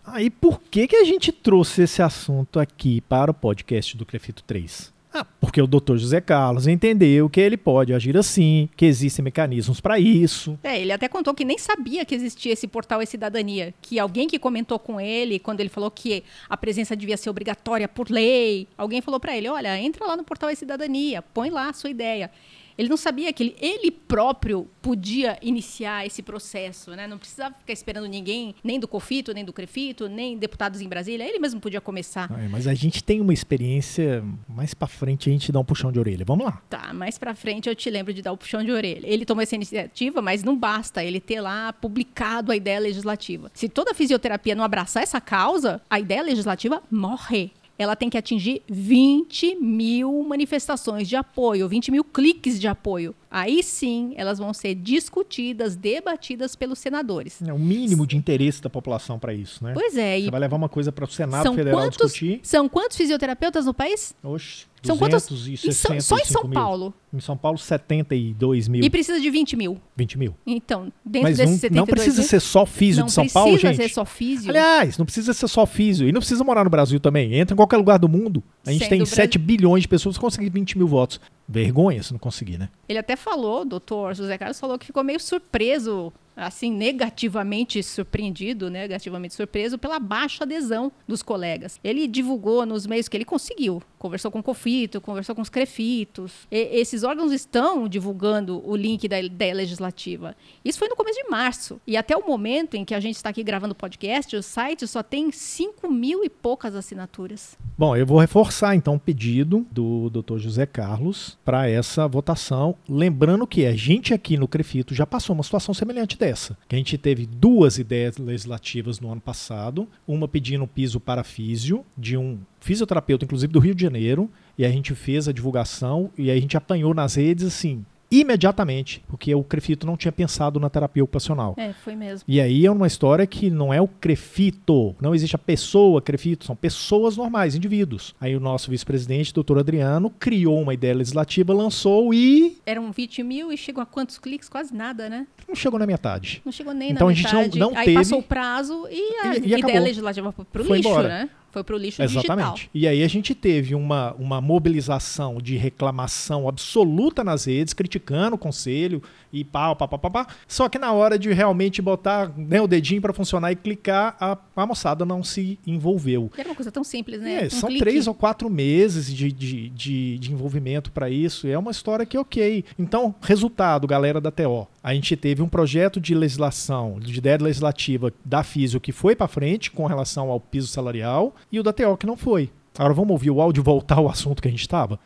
Aí, 0.07 0.27
ah, 0.27 0.39
por 0.39 0.61
que, 0.61 0.87
que 0.87 0.97
a 0.97 1.05
gente 1.05 1.33
trouxe 1.33 1.83
esse 1.83 2.03
assunto 2.03 2.61
aqui 2.61 3.01
para 3.01 3.31
o 3.31 3.35
podcast 3.35 3.97
do 3.97 4.05
Crefito 4.05 4.45
3? 4.45 4.94
Ah, 5.17 5.25
porque 5.41 5.63
o 5.63 5.67
doutor 5.67 5.97
José 5.97 6.21
Carlos 6.21 6.67
entendeu 6.67 7.31
que 7.31 7.41
ele 7.41 7.57
pode 7.57 7.95
agir 7.95 8.17
assim, 8.17 8.69
que 8.77 8.85
existem 8.85 9.23
mecanismos 9.23 9.81
para 9.81 9.97
isso. 9.97 10.59
É, 10.65 10.81
ele 10.81 10.91
até 10.91 11.07
contou 11.07 11.33
que 11.33 11.45
nem 11.45 11.57
sabia 11.57 12.05
que 12.05 12.17
existia 12.17 12.53
esse 12.53 12.67
portal 12.67 13.01
e 13.01 13.07
cidadania, 13.07 13.73
que 13.81 14.01
alguém 14.01 14.27
que 14.27 14.41
comentou 14.41 14.77
com 14.77 15.01
ele 15.01 15.39
quando 15.39 15.61
ele 15.61 15.69
falou 15.69 15.89
que 15.89 16.25
a 16.49 16.57
presença 16.57 16.97
devia 16.97 17.17
ser 17.17 17.31
obrigatória 17.31 17.87
por 17.87 18.11
lei, 18.11 18.67
alguém 18.77 19.01
falou 19.01 19.21
para 19.21 19.37
ele, 19.37 19.49
olha, 19.49 19.79
entra 19.79 20.05
lá 20.05 20.17
no 20.17 20.25
portal 20.25 20.51
e 20.51 20.57
cidadania, 20.57 21.23
põe 21.23 21.49
lá 21.49 21.69
a 21.69 21.73
sua 21.73 21.91
ideia. 21.91 22.29
Ele 22.77 22.89
não 22.89 22.97
sabia 22.97 23.33
que 23.33 23.43
ele, 23.43 23.57
ele, 23.61 23.91
próprio 23.91 24.69
podia 24.83 25.39
iniciar 25.41 26.07
esse 26.07 26.23
processo, 26.23 26.91
né? 26.93 27.07
Não 27.07 27.19
precisava 27.19 27.55
ficar 27.55 27.73
esperando 27.73 28.07
ninguém, 28.07 28.55
nem 28.63 28.79
do 28.79 28.87
COFITO, 28.89 29.33
nem 29.33 29.45
do 29.45 29.53
CREFITO, 29.53 30.09
nem 30.09 30.37
deputados 30.37 30.81
em 30.81 30.89
Brasília. 30.89 31.25
Ele 31.25 31.39
mesmo 31.39 31.61
podia 31.61 31.81
começar. 31.81 32.31
É, 32.39 32.49
mas 32.49 32.67
a 32.67 32.75
gente 32.75 33.03
tem 33.03 33.21
uma 33.21 33.33
experiência 33.33 34.25
mais 34.49 34.75
para 34.75 34.89
frente 34.89 35.29
a 35.29 35.33
gente 35.33 35.51
dá 35.51 35.61
um 35.61 35.65
puxão 35.65 35.91
de 35.91 35.99
orelha. 35.99 36.25
Vamos 36.25 36.45
lá. 36.45 36.63
Tá, 36.69 36.93
mais 36.93 37.19
para 37.19 37.35
frente 37.35 37.69
eu 37.69 37.75
te 37.75 37.89
lembro 37.91 38.13
de 38.13 38.23
dar 38.23 38.33
o 38.33 38.35
um 38.35 38.37
puxão 38.37 38.63
de 38.63 38.71
orelha. 38.71 39.07
Ele 39.07 39.25
tomou 39.25 39.43
essa 39.43 39.55
iniciativa, 39.55 40.21
mas 40.21 40.43
não 40.43 40.57
basta 40.57 41.03
ele 41.03 41.21
ter 41.21 41.41
lá 41.41 41.73
publicado 41.73 42.53
a 42.53 42.57
ideia 42.57 42.79
legislativa. 42.79 43.51
Se 43.55 43.69
toda 43.69 43.93
a 43.93 43.95
fisioterapia 43.95 44.55
não 44.55 44.65
abraçar 44.65 45.03
essa 45.03 45.21
causa, 45.21 45.81
a 45.89 45.99
ideia 46.01 46.23
legislativa 46.23 46.83
morre 46.91 47.53
ela 47.79 47.97
tem 47.97 48.09
que 48.09 48.17
atingir 48.17 48.63
20 48.69 49.57
mil 49.57 50.23
manifestações 50.23 51.09
de 51.09 51.17
apoio, 51.17 51.69
20 51.69 51.91
mil 51.91 52.05
cliques 52.05 52.61
de 52.61 52.69
apoio. 52.69 53.15
Aí 53.31 53.63
sim, 53.63 54.15
elas 54.17 54.39
vão 54.39 54.55
ser 54.55 54.75
discutidas, 54.75 55.75
debatidas 55.75 56.55
pelos 56.55 56.79
senadores. 56.79 57.43
É 57.43 57.53
o 57.53 57.59
mínimo 57.59 58.07
de 58.07 58.17
interesse 58.17 58.63
da 58.63 58.71
população 58.71 59.19
para 59.19 59.35
isso, 59.35 59.63
né? 59.65 59.73
Pois 59.75 59.97
é. 59.97 60.21
Você 60.21 60.31
vai 60.31 60.41
levar 60.41 60.57
uma 60.57 60.69
coisa 60.69 60.93
para 60.93 61.05
o 61.05 61.09
Senado 61.09 61.53
Federal 61.55 61.81
quantos, 61.81 62.13
discutir. 62.13 62.41
São 62.43 62.69
quantos 62.69 62.97
fisioterapeutas 62.97 63.67
no 63.67 63.75
país? 63.75 64.15
Oxe. 64.23 64.67
São 64.85 64.99
quantos? 64.99 65.47
E 65.47 65.73
só, 65.73 66.01
só 66.01 66.17
em 66.17 66.25
São 66.25 66.45
mil. 66.45 66.53
Paulo? 66.53 66.95
Em 67.13 67.21
São 67.21 67.37
Paulo, 67.37 67.59
72 67.59 68.69
mil. 68.69 68.85
E 68.85 68.91
precisa 68.91 69.21
de 69.21 69.31
20 69.31 69.57
mil. 69.57 69.81
20 69.97 70.19
mil. 70.19 70.35
Então, 70.47 70.93
dentro 71.05 71.29
Mas 71.29 71.37
desses 71.39 71.55
um, 71.55 71.59
72 71.59 71.77
Não 71.77 71.87
precisa 71.87 72.21
mil, 72.21 72.29
ser 72.29 72.41
só 72.41 72.67
físio 72.67 73.05
de 73.05 73.13
São 73.13 73.29
Paulo, 73.29 73.53
gente. 73.53 73.65
Não 73.65 73.71
precisa 73.71 73.89
ser 73.89 73.95
só 73.95 74.05
físio. 74.05 74.51
Aliás, 74.51 74.99
não 74.99 75.05
precisa 75.05 75.33
ser 75.33 75.49
só 75.49 75.67
físio. 75.67 76.09
E 76.09 76.13
não 76.13 76.21
precisa 76.21 76.45
morar 76.45 76.65
no 76.65 76.71
Brasil 76.71 77.01
também. 77.01 77.35
Entra 77.35 77.55
em 77.55 77.57
qualquer 77.57 77.77
lugar 77.77 77.99
do 77.99 78.09
mundo. 78.09 78.43
A 78.67 78.71
gente 78.73 78.83
Sendo 78.83 78.91
tem 78.91 79.07
7 79.07 79.39
bilhões 79.39 79.83
de 79.83 79.89
pessoas, 79.89 80.19
conseguir 80.19 80.51
20 80.51 80.79
mil 80.79 80.87
votos. 80.87 81.21
Vergonha 81.47 82.03
se 82.03 82.13
não 82.13 82.19
conseguir, 82.19 82.59
né? 82.59 82.69
Ele 82.89 82.99
até 82.99 83.17
falou, 83.17 83.65
doutor 83.65 84.15
José 84.15 84.39
Carlos 84.39 84.59
falou 84.59 84.79
que 84.79 84.87
ficou 84.87 85.05
meio 85.05 85.21
surpreso 85.21 86.13
assim, 86.37 86.71
negativamente 86.73 87.83
surpreendido, 87.83 88.71
negativamente 88.71 89.35
surpreso 89.35 89.79
pela 89.79 89.99
baixa 89.99 90.45
adesão 90.45 90.91
dos 91.07 91.23
colegas. 91.23 91.79
Ele 91.83 92.07
divulgou 92.07 92.67
nos 92.67 92.87
meios 92.87 93.09
que 93.09 93.17
ele 93.17 93.25
conseguiu, 93.25 93.83
conversou 93.99 94.31
com 94.31 94.41
o 94.41 94.43
Cofito, 94.43 95.01
conversou 95.01 95.35
com 95.35 95.43
os 95.43 95.49
Crefitos. 95.49 96.47
E, 96.51 96.79
esses 96.79 97.05
órgãos 97.05 97.33
estão 97.33 97.89
divulgando 97.89 98.63
o 98.69 98.77
link 98.77 99.07
da 99.09 99.21
ideia 99.21 99.55
legislativa. 99.55 100.37
Isso 100.65 100.79
foi 100.79 100.89
no 100.89 100.97
começo 100.97 101.23
de 101.23 101.29
março. 101.29 101.81
E 101.87 101.97
até 101.97 102.17
o 102.17 102.27
momento 102.27 102.75
em 102.75 102.85
que 102.85 102.95
a 102.95 103.01
gente 103.01 103.17
está 103.17 103.31
aqui 103.31 103.43
gravando 103.43 103.73
o 103.73 103.77
podcast, 103.77 104.37
o 104.37 104.43
site 104.43 104.87
só 104.87 105.03
tem 105.03 105.31
5 105.31 105.91
mil 105.91 106.25
e 106.25 106.29
poucas 106.29 106.75
assinaturas. 106.75 107.57
Bom, 107.77 107.97
eu 107.97 108.07
vou 108.07 108.19
reforçar 108.19 108.75
então 108.75 108.95
o 108.95 109.01
pedido 109.01 109.67
do 109.71 110.11
Dr. 110.11 110.39
José 110.39 110.67
Carlos 110.67 111.39
para 111.45 111.69
essa 111.69 112.07
votação. 112.07 112.77
Lembrando 112.89 113.47
que 113.47 113.67
a 113.67 113.75
gente 113.75 114.15
aqui 114.15 114.37
no 114.37 114.49
Crefito 114.49 114.95
já 114.95 115.07
passou 115.07 115.35
uma 115.35 115.43
situação 115.43 115.75
semelhante 115.75 116.17
dessa. 116.25 116.57
Que 116.67 116.75
a 116.75 116.79
gente 116.79 116.97
teve 116.97 117.27
duas 117.27 117.79
ideias 117.79 118.17
legislativas 118.17 118.99
no 119.01 119.13
ano 119.13 119.21
passado, 119.21 119.87
uma 120.07 120.27
pedindo 120.27 120.67
piso 120.67 120.99
para 120.99 121.23
físio 121.23 121.85
de 121.97 122.17
um 122.17 122.39
fisioterapeuta, 122.61 123.25
inclusive 123.25 123.53
do 123.53 123.59
Rio 123.59 123.75
de 123.75 123.83
Janeiro, 123.83 124.31
e 124.57 124.65
a 124.65 124.71
gente 124.71 124.95
fez 124.95 125.29
a 125.29 125.33
divulgação 125.33 126.11
e 126.17 126.31
a 126.31 126.35
gente 126.41 126.57
apanhou 126.57 126.95
nas 126.95 127.17
redes 127.17 127.45
assim, 127.45 127.85
imediatamente, 128.11 129.03
porque 129.09 129.35
o 129.35 129.43
Crefito 129.43 129.87
não 129.87 129.97
tinha 129.97 130.13
pensado 130.13 130.61
na 130.61 130.71
terapia 130.71 131.03
ocupacional. 131.03 131.55
É, 131.57 131.73
foi 131.73 131.95
mesmo. 131.95 132.25
E 132.27 132.41
aí 132.41 132.65
é 132.67 132.71
uma 132.71 132.87
história 132.87 133.27
que 133.27 133.51
não 133.51 133.73
é 133.73 133.81
o 133.81 133.89
Crefito, 133.89 134.95
não 135.01 135.15
existe 135.15 135.37
a 135.37 135.39
pessoa 135.39 136.01
Crefito, 136.01 136.45
são 136.45 136.57
pessoas 136.57 137.17
normais, 137.17 137.55
indivíduos. 137.55 138.15
Aí 138.21 138.37
o 138.37 138.41
nosso 138.41 138.71
vice-presidente, 138.71 139.33
doutor 139.33 139.59
Adriano, 139.59 140.11
criou 140.11 140.61
uma 140.61 140.75
ideia 140.75 140.95
legislativa, 140.95 141.53
lançou 141.53 142.13
e... 142.15 142.59
Eram 142.67 142.93
20 142.93 143.23
mil 143.23 143.53
e 143.53 143.57
chegou 143.57 143.83
a 143.83 143.87
quantos 143.87 144.19
cliques? 144.19 144.49
Quase 144.49 144.75
nada, 144.75 145.09
né? 145.09 145.27
Não 145.49 145.55
chegou 145.55 145.79
na 145.79 145.87
metade. 145.87 146.43
Não 146.45 146.53
chegou 146.53 146.73
nem 146.73 146.93
então, 146.93 147.09
na 147.09 147.15
metade. 147.15 147.29
Então 147.29 147.41
a 147.41 147.45
gente 147.45 147.59
não, 147.59 147.71
não 147.71 147.79
aí 147.79 147.85
teve... 147.87 147.99
passou 147.99 148.19
o 148.19 148.23
prazo 148.23 148.87
e 148.91 149.27
a 149.27 149.37
e, 149.37 149.41
e 149.41 149.59
ideia 149.59 149.81
legislativa 149.81 150.33
foi 150.33 150.45
pro 150.45 150.65
foi 150.65 150.77
lixo, 150.79 150.89
embora. 150.89 151.09
né? 151.09 151.31
Foi 151.55 151.63
para 151.63 151.77
o 151.77 151.79
lixo 151.79 152.03
Exatamente. 152.03 152.55
digital. 152.55 152.71
E 152.75 152.89
aí 152.89 153.05
a 153.05 153.07
gente 153.07 153.33
teve 153.33 153.77
uma, 153.77 154.13
uma 154.15 154.41
mobilização 154.41 155.39
de 155.41 155.57
reclamação 155.57 156.49
absoluta 156.49 157.23
nas 157.23 157.45
redes, 157.45 157.73
criticando 157.73 158.35
o 158.35 158.39
conselho 158.39 159.01
e 159.35 159.45
pau, 159.45 159.75
pá, 159.77 159.87
pá, 159.89 159.99
pá, 159.99 160.11
pá. 160.11 160.27
Só 160.47 160.69
que 160.69 160.79
na 160.79 160.93
hora 160.93 161.19
de 161.19 161.33
realmente 161.33 161.83
botar 161.83 162.33
né, 162.37 162.61
o 162.61 162.67
dedinho 162.67 163.03
para 163.03 163.13
funcionar 163.13 163.53
e 163.53 163.57
clicar, 163.57 164.17
a, 164.21 164.39
a 164.57 164.67
moçada 164.67 165.05
não 165.05 165.23
se 165.23 165.59
envolveu. 165.67 166.31
Era 166.37 166.49
uma 166.49 166.55
coisa 166.55 166.71
tão 166.71 166.85
simples, 166.85 167.21
né? 167.21 167.43
É, 167.43 167.47
Um 167.47 167.51
são 167.51 167.69
clique. 167.69 167.85
três 167.85 168.07
ou 168.07 168.15
quatro 168.15 168.49
meses 168.49 169.13
de, 169.13 169.33
de, 169.33 169.69
de, 169.71 170.19
de 170.19 170.33
envolvimento 170.33 170.93
para 170.93 171.11
isso. 171.11 171.47
É 171.47 171.59
uma 171.59 171.71
história 171.71 172.07
que, 172.07 172.17
ok. 172.17 172.65
Então, 172.79 173.15
resultado, 173.21 173.87
galera 173.87 174.21
da 174.21 174.31
TO. 174.31 174.69
A 174.83 174.95
gente 174.95 175.17
teve 175.17 175.43
um 175.43 175.49
projeto 175.49 176.01
de 176.01 176.15
legislação, 176.15 176.99
de 177.01 177.19
ideia 177.19 177.39
legislativa 177.41 178.13
da 178.25 178.43
Físio 178.43 178.81
que 178.81 178.93
foi 178.93 179.17
para 179.17 179.27
frente 179.27 179.71
com 179.71 179.87
relação 179.87 180.31
ao 180.31 180.39
piso 180.39 180.69
salarial 180.69 181.35
e 181.51 181.59
o 181.59 181.63
da 181.63 181.73
TO 181.73 181.97
que 181.97 182.07
não 182.07 182.17
foi. 182.17 182.51
Agora 182.79 182.93
vamos 182.95 183.11
ouvir 183.11 183.31
o 183.31 183.41
áudio 183.41 183.61
e 183.61 183.65
voltar 183.65 183.97
ao 183.99 184.09
assunto 184.09 184.43
que 184.43 184.49
a 184.49 184.51
gente 184.51 184.61
estava? 184.61 184.99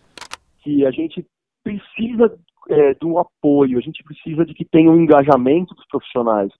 que 0.62 0.85
a 0.85 0.90
gente 0.90 1.25
precisa 1.64 2.38
é, 2.68 2.94
do 2.94 3.18
apoio, 3.18 3.78
a 3.78 3.80
gente 3.80 4.02
precisa 4.04 4.44
de 4.44 4.54
que 4.54 4.64
tenha 4.64 4.90
um 4.90 5.00
engajamento 5.00 5.75
dos 5.75 5.87
profissionais, 5.87 6.52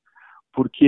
porque 0.52 0.84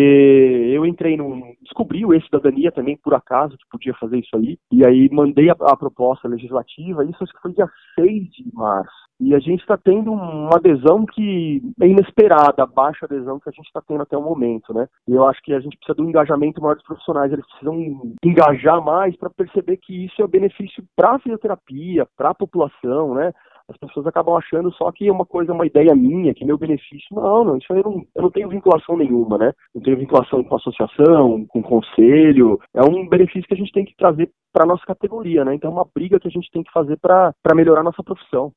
eu 0.74 0.84
entrei 0.84 1.16
no 1.16 1.54
descobri 1.62 2.04
o 2.04 2.12
e-cidadania 2.14 2.72
também 2.72 2.96
por 2.96 3.14
acaso 3.14 3.56
que 3.56 3.68
podia 3.70 3.94
fazer 3.94 4.18
isso 4.18 4.36
aí 4.36 4.58
e 4.72 4.84
aí 4.84 5.08
mandei 5.12 5.50
a, 5.50 5.52
a 5.52 5.76
proposta 5.76 6.26
legislativa, 6.26 7.04
isso 7.04 7.22
acho 7.22 7.32
que 7.32 7.40
foi 7.40 7.52
dia 7.52 7.68
6 7.94 8.08
de 8.32 8.54
março. 8.54 9.00
E 9.20 9.34
a 9.34 9.38
gente 9.38 9.60
está 9.60 9.76
tendo 9.76 10.10
uma 10.10 10.56
adesão 10.56 11.04
que 11.04 11.62
é 11.82 11.86
inesperada, 11.86 12.62
a 12.62 12.66
baixa 12.66 13.04
adesão 13.04 13.38
que 13.38 13.50
a 13.50 13.52
gente 13.52 13.66
está 13.66 13.82
tendo 13.86 14.02
até 14.02 14.16
o 14.16 14.22
momento, 14.22 14.72
né? 14.72 14.88
E 15.06 15.12
eu 15.12 15.28
acho 15.28 15.42
que 15.42 15.52
a 15.52 15.60
gente 15.60 15.76
precisa 15.76 16.00
um 16.00 16.08
engajamento 16.08 16.58
maior 16.60 16.74
dos 16.74 16.84
profissionais, 16.84 17.30
eles 17.30 17.46
precisam 17.46 18.14
engajar 18.24 18.82
mais 18.82 19.14
para 19.16 19.28
perceber 19.28 19.76
que 19.76 20.06
isso 20.06 20.22
é 20.22 20.26
benefício 20.26 20.82
para 20.96 21.16
a 21.16 21.18
fisioterapia, 21.18 22.08
para 22.16 22.30
a 22.30 22.34
população, 22.34 23.14
né? 23.14 23.30
As 23.70 23.76
pessoas 23.76 24.06
acabam 24.06 24.36
achando 24.36 24.72
só 24.72 24.90
que 24.90 25.06
é 25.06 25.12
uma 25.12 25.24
coisa, 25.24 25.52
uma 25.52 25.66
ideia 25.66 25.94
minha, 25.94 26.34
que 26.34 26.44
meu 26.44 26.58
benefício. 26.58 27.06
Não, 27.12 27.44
não, 27.44 27.56
isso 27.56 27.72
eu 27.72 27.82
não, 27.82 28.04
eu 28.16 28.22
não 28.22 28.30
tenho 28.30 28.48
vinculação 28.48 28.96
nenhuma, 28.96 29.38
né? 29.38 29.52
Não 29.72 29.80
tenho 29.80 29.96
vinculação 29.96 30.42
com 30.42 30.56
associação, 30.56 31.46
com 31.46 31.62
conselho. 31.62 32.58
É 32.74 32.82
um 32.82 33.08
benefício 33.08 33.46
que 33.46 33.54
a 33.54 33.56
gente 33.56 33.72
tem 33.72 33.84
que 33.84 33.94
trazer 33.96 34.28
para 34.52 34.66
nossa 34.66 34.84
categoria, 34.84 35.44
né? 35.44 35.54
Então 35.54 35.70
é 35.70 35.74
uma 35.74 35.86
briga 35.94 36.18
que 36.18 36.26
a 36.26 36.30
gente 36.30 36.50
tem 36.50 36.64
que 36.64 36.72
fazer 36.72 36.96
para 36.96 37.32
melhorar 37.54 37.80
a 37.80 37.84
nossa 37.84 38.02
profissão. 38.02 38.52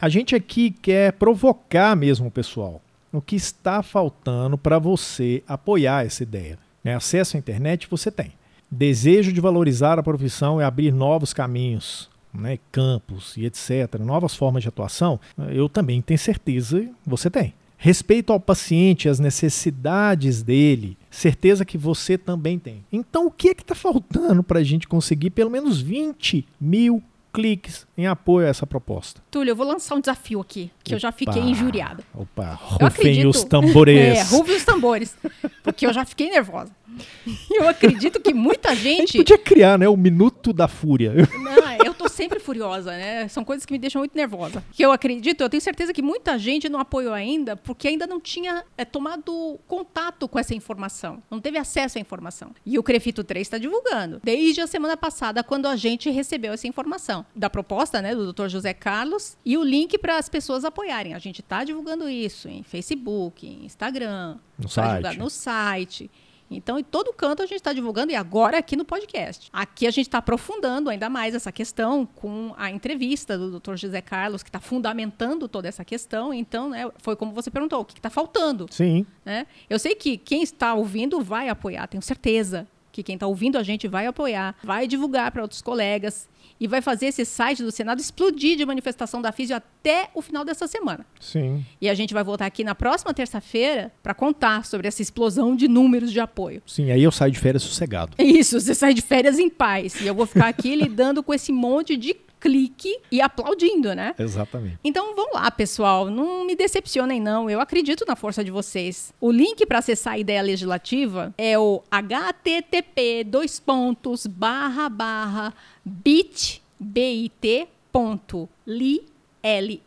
A 0.00 0.08
gente 0.08 0.34
aqui 0.34 0.70
quer 0.70 1.12
provocar 1.14 1.96
mesmo 1.96 2.28
o 2.28 2.30
pessoal. 2.30 2.82
O 3.12 3.22
que 3.22 3.36
está 3.36 3.82
faltando 3.82 4.58
para 4.58 4.78
você 4.78 5.42
apoiar 5.48 6.04
essa 6.04 6.22
ideia? 6.22 6.58
Né? 6.82 6.94
Acesso 6.94 7.36
à 7.36 7.40
internet 7.40 7.88
você 7.88 8.10
tem. 8.10 8.32
Desejo 8.70 9.32
de 9.32 9.40
valorizar 9.40 9.98
a 9.98 10.02
profissão 10.02 10.60
e 10.60 10.64
abrir 10.64 10.92
novos 10.92 11.32
caminhos, 11.32 12.10
né? 12.34 12.58
campos 12.72 13.36
e 13.36 13.44
etc., 13.46 13.98
novas 14.00 14.34
formas 14.34 14.62
de 14.62 14.68
atuação, 14.68 15.20
eu 15.50 15.68
também 15.68 16.02
tenho 16.02 16.18
certeza 16.18 16.88
você 17.06 17.30
tem. 17.30 17.54
Respeito 17.76 18.32
ao 18.32 18.40
paciente, 18.40 19.08
às 19.08 19.18
necessidades 19.18 20.42
dele, 20.42 20.96
certeza 21.10 21.64
que 21.64 21.76
você 21.76 22.16
também 22.16 22.58
tem. 22.58 22.84
Então, 22.90 23.26
o 23.26 23.30
que 23.30 23.50
é 23.50 23.54
que 23.54 23.62
está 23.62 23.74
faltando 23.74 24.42
para 24.42 24.60
a 24.60 24.62
gente 24.62 24.88
conseguir 24.88 25.30
pelo 25.30 25.50
menos 25.50 25.80
20 25.82 26.46
mil 26.58 27.02
cliques 27.30 27.86
em 27.98 28.06
apoio 28.06 28.46
a 28.46 28.50
essa 28.50 28.66
proposta? 28.66 29.20
Túlio, 29.30 29.50
eu 29.50 29.56
vou 29.56 29.66
lançar 29.66 29.96
um 29.96 30.00
desafio 30.00 30.40
aqui, 30.40 30.70
que 30.82 30.94
eu 30.94 30.98
já 30.98 31.12
fiquei 31.12 31.42
Opa. 31.42 31.50
injuriada. 31.50 32.04
Opa, 32.14 32.54
rufem 32.54 32.86
acredito. 32.86 33.28
os 33.28 33.44
tambores. 33.44 33.98
É, 34.00 34.22
rufem 34.22 34.56
os 34.56 34.64
tambores. 34.64 35.16
Porque 35.62 35.86
eu 35.86 35.92
já 35.92 36.04
fiquei 36.06 36.30
nervosa. 36.30 36.70
Eu 37.50 37.68
acredito 37.68 38.20
que 38.20 38.32
muita 38.34 38.74
gente 38.74 39.18
podia 39.18 39.38
criar, 39.38 39.78
né, 39.78 39.88
o 39.88 39.96
minuto 39.96 40.52
da 40.52 40.68
fúria. 40.68 41.12
Não, 41.38 41.64
eu 41.86 41.94
tô 41.94 42.08
sempre 42.08 42.38
furiosa, 42.40 42.90
né? 42.92 43.28
São 43.28 43.44
coisas 43.44 43.66
que 43.66 43.72
me 43.72 43.78
deixam 43.78 44.00
muito 44.00 44.14
nervosa. 44.16 44.62
Que 44.72 44.84
eu 44.84 44.92
acredito, 44.92 45.40
eu 45.40 45.48
tenho 45.48 45.60
certeza 45.60 45.92
que 45.92 46.02
muita 46.02 46.38
gente 46.38 46.68
não 46.68 46.78
apoiou 46.80 47.12
ainda, 47.12 47.56
porque 47.56 47.88
ainda 47.88 48.06
não 48.06 48.20
tinha 48.20 48.64
é, 48.76 48.84
tomado 48.84 49.58
contato 49.66 50.28
com 50.28 50.38
essa 50.38 50.54
informação. 50.54 51.22
Não 51.30 51.40
teve 51.40 51.58
acesso 51.58 51.98
à 51.98 52.00
informação. 52.00 52.52
E 52.64 52.78
o 52.78 52.82
Crefito 52.82 53.22
3 53.24 53.46
está 53.46 53.58
divulgando. 53.58 54.20
Desde 54.22 54.60
a 54.60 54.66
semana 54.66 54.96
passada, 54.96 55.42
quando 55.42 55.66
a 55.66 55.76
gente 55.76 56.10
recebeu 56.10 56.52
essa 56.52 56.66
informação. 56.66 57.24
Da 57.34 57.50
proposta, 57.50 58.00
né, 58.00 58.14
do 58.14 58.32
Dr. 58.32 58.48
José 58.48 58.72
Carlos, 58.72 59.36
e 59.44 59.56
o 59.58 59.62
link 59.64 59.98
para 59.98 60.18
as 60.18 60.28
pessoas 60.28 60.64
apoiarem. 60.64 61.14
A 61.14 61.18
gente 61.18 61.42
tá 61.42 61.64
divulgando 61.64 62.08
isso 62.08 62.48
em 62.48 62.62
Facebook, 62.62 63.46
em 63.46 63.64
Instagram, 63.64 64.38
No 64.58 64.68
site. 64.68 65.18
no 65.18 65.30
site. 65.30 66.10
Então, 66.56 66.78
em 66.78 66.84
todo 66.84 67.12
canto 67.12 67.42
a 67.42 67.46
gente 67.46 67.56
está 67.56 67.72
divulgando 67.72 68.12
e 68.12 68.16
agora 68.16 68.58
aqui 68.58 68.76
no 68.76 68.84
podcast. 68.84 69.48
Aqui 69.52 69.86
a 69.86 69.90
gente 69.90 70.06
está 70.06 70.18
aprofundando 70.18 70.90
ainda 70.90 71.08
mais 71.08 71.34
essa 71.34 71.50
questão 71.52 72.06
com 72.06 72.54
a 72.56 72.70
entrevista 72.70 73.36
do 73.36 73.58
Dr. 73.58 73.76
José 73.76 74.00
Carlos, 74.00 74.42
que 74.42 74.48
está 74.48 74.60
fundamentando 74.60 75.48
toda 75.48 75.68
essa 75.68 75.84
questão. 75.84 76.32
Então, 76.32 76.70
né, 76.70 76.90
foi 76.98 77.16
como 77.16 77.32
você 77.32 77.50
perguntou, 77.50 77.80
o 77.80 77.84
que 77.84 77.98
está 77.98 78.10
faltando? 78.10 78.66
Sim. 78.70 79.06
né? 79.24 79.46
Eu 79.68 79.78
sei 79.78 79.94
que 79.94 80.16
quem 80.16 80.42
está 80.42 80.74
ouvindo 80.74 81.20
vai 81.20 81.48
apoiar, 81.48 81.86
tenho 81.86 82.02
certeza 82.02 82.66
que 82.94 83.02
quem 83.02 83.16
está 83.16 83.26
ouvindo 83.26 83.58
a 83.58 83.62
gente 83.64 83.88
vai 83.88 84.06
apoiar, 84.06 84.54
vai 84.62 84.86
divulgar 84.86 85.32
para 85.32 85.42
outros 85.42 85.60
colegas 85.60 86.28
e 86.60 86.68
vai 86.68 86.80
fazer 86.80 87.06
esse 87.06 87.24
site 87.24 87.60
do 87.60 87.72
Senado 87.72 88.00
explodir 88.00 88.56
de 88.56 88.64
manifestação 88.64 89.20
da 89.20 89.32
Físio 89.32 89.56
até 89.56 90.08
o 90.14 90.22
final 90.22 90.44
dessa 90.44 90.68
semana. 90.68 91.04
Sim. 91.18 91.66
E 91.80 91.88
a 91.88 91.94
gente 91.94 92.14
vai 92.14 92.22
voltar 92.22 92.46
aqui 92.46 92.62
na 92.62 92.72
próxima 92.72 93.12
terça-feira 93.12 93.92
para 94.00 94.14
contar 94.14 94.64
sobre 94.64 94.86
essa 94.86 95.02
explosão 95.02 95.56
de 95.56 95.66
números 95.66 96.12
de 96.12 96.20
apoio. 96.20 96.62
Sim, 96.64 96.92
aí 96.92 97.02
eu 97.02 97.10
saio 97.10 97.32
de 97.32 97.40
férias 97.40 97.64
sossegado. 97.64 98.14
Isso, 98.22 98.60
você 98.60 98.76
sai 98.76 98.94
de 98.94 99.02
férias 99.02 99.40
em 99.40 99.50
paz. 99.50 100.00
E 100.00 100.06
eu 100.06 100.14
vou 100.14 100.26
ficar 100.26 100.46
aqui 100.46 100.74
lidando 100.76 101.20
com 101.20 101.34
esse 101.34 101.50
monte 101.50 101.96
de 101.96 102.14
clique 102.44 103.00
e 103.10 103.22
aplaudindo, 103.22 103.94
né? 103.94 104.14
Exatamente. 104.18 104.78
Então 104.84 105.16
vamos 105.16 105.32
lá, 105.32 105.50
pessoal. 105.50 106.10
Não 106.10 106.44
me 106.44 106.54
decepcionem, 106.54 107.18
não. 107.18 107.48
Eu 107.48 107.58
acredito 107.58 108.04
na 108.06 108.14
força 108.14 108.44
de 108.44 108.50
vocês. 108.50 109.14
O 109.18 109.32
link 109.32 109.64
para 109.64 109.78
acessar 109.78 110.12
a 110.12 110.18
ideia 110.18 110.42
legislativa 110.42 111.32
é 111.38 111.58
o 111.58 111.82
http 111.90 113.24
dois 113.24 113.58
pontos 113.58 114.26
barra 114.26 114.90
barra 114.90 115.54
bit 115.82 116.62
bit 116.78 117.66
ponto 117.90 118.46
li 118.66 119.02
ly 119.42 119.80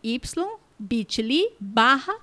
bit.ly 0.79 1.49
barra. 1.59 2.15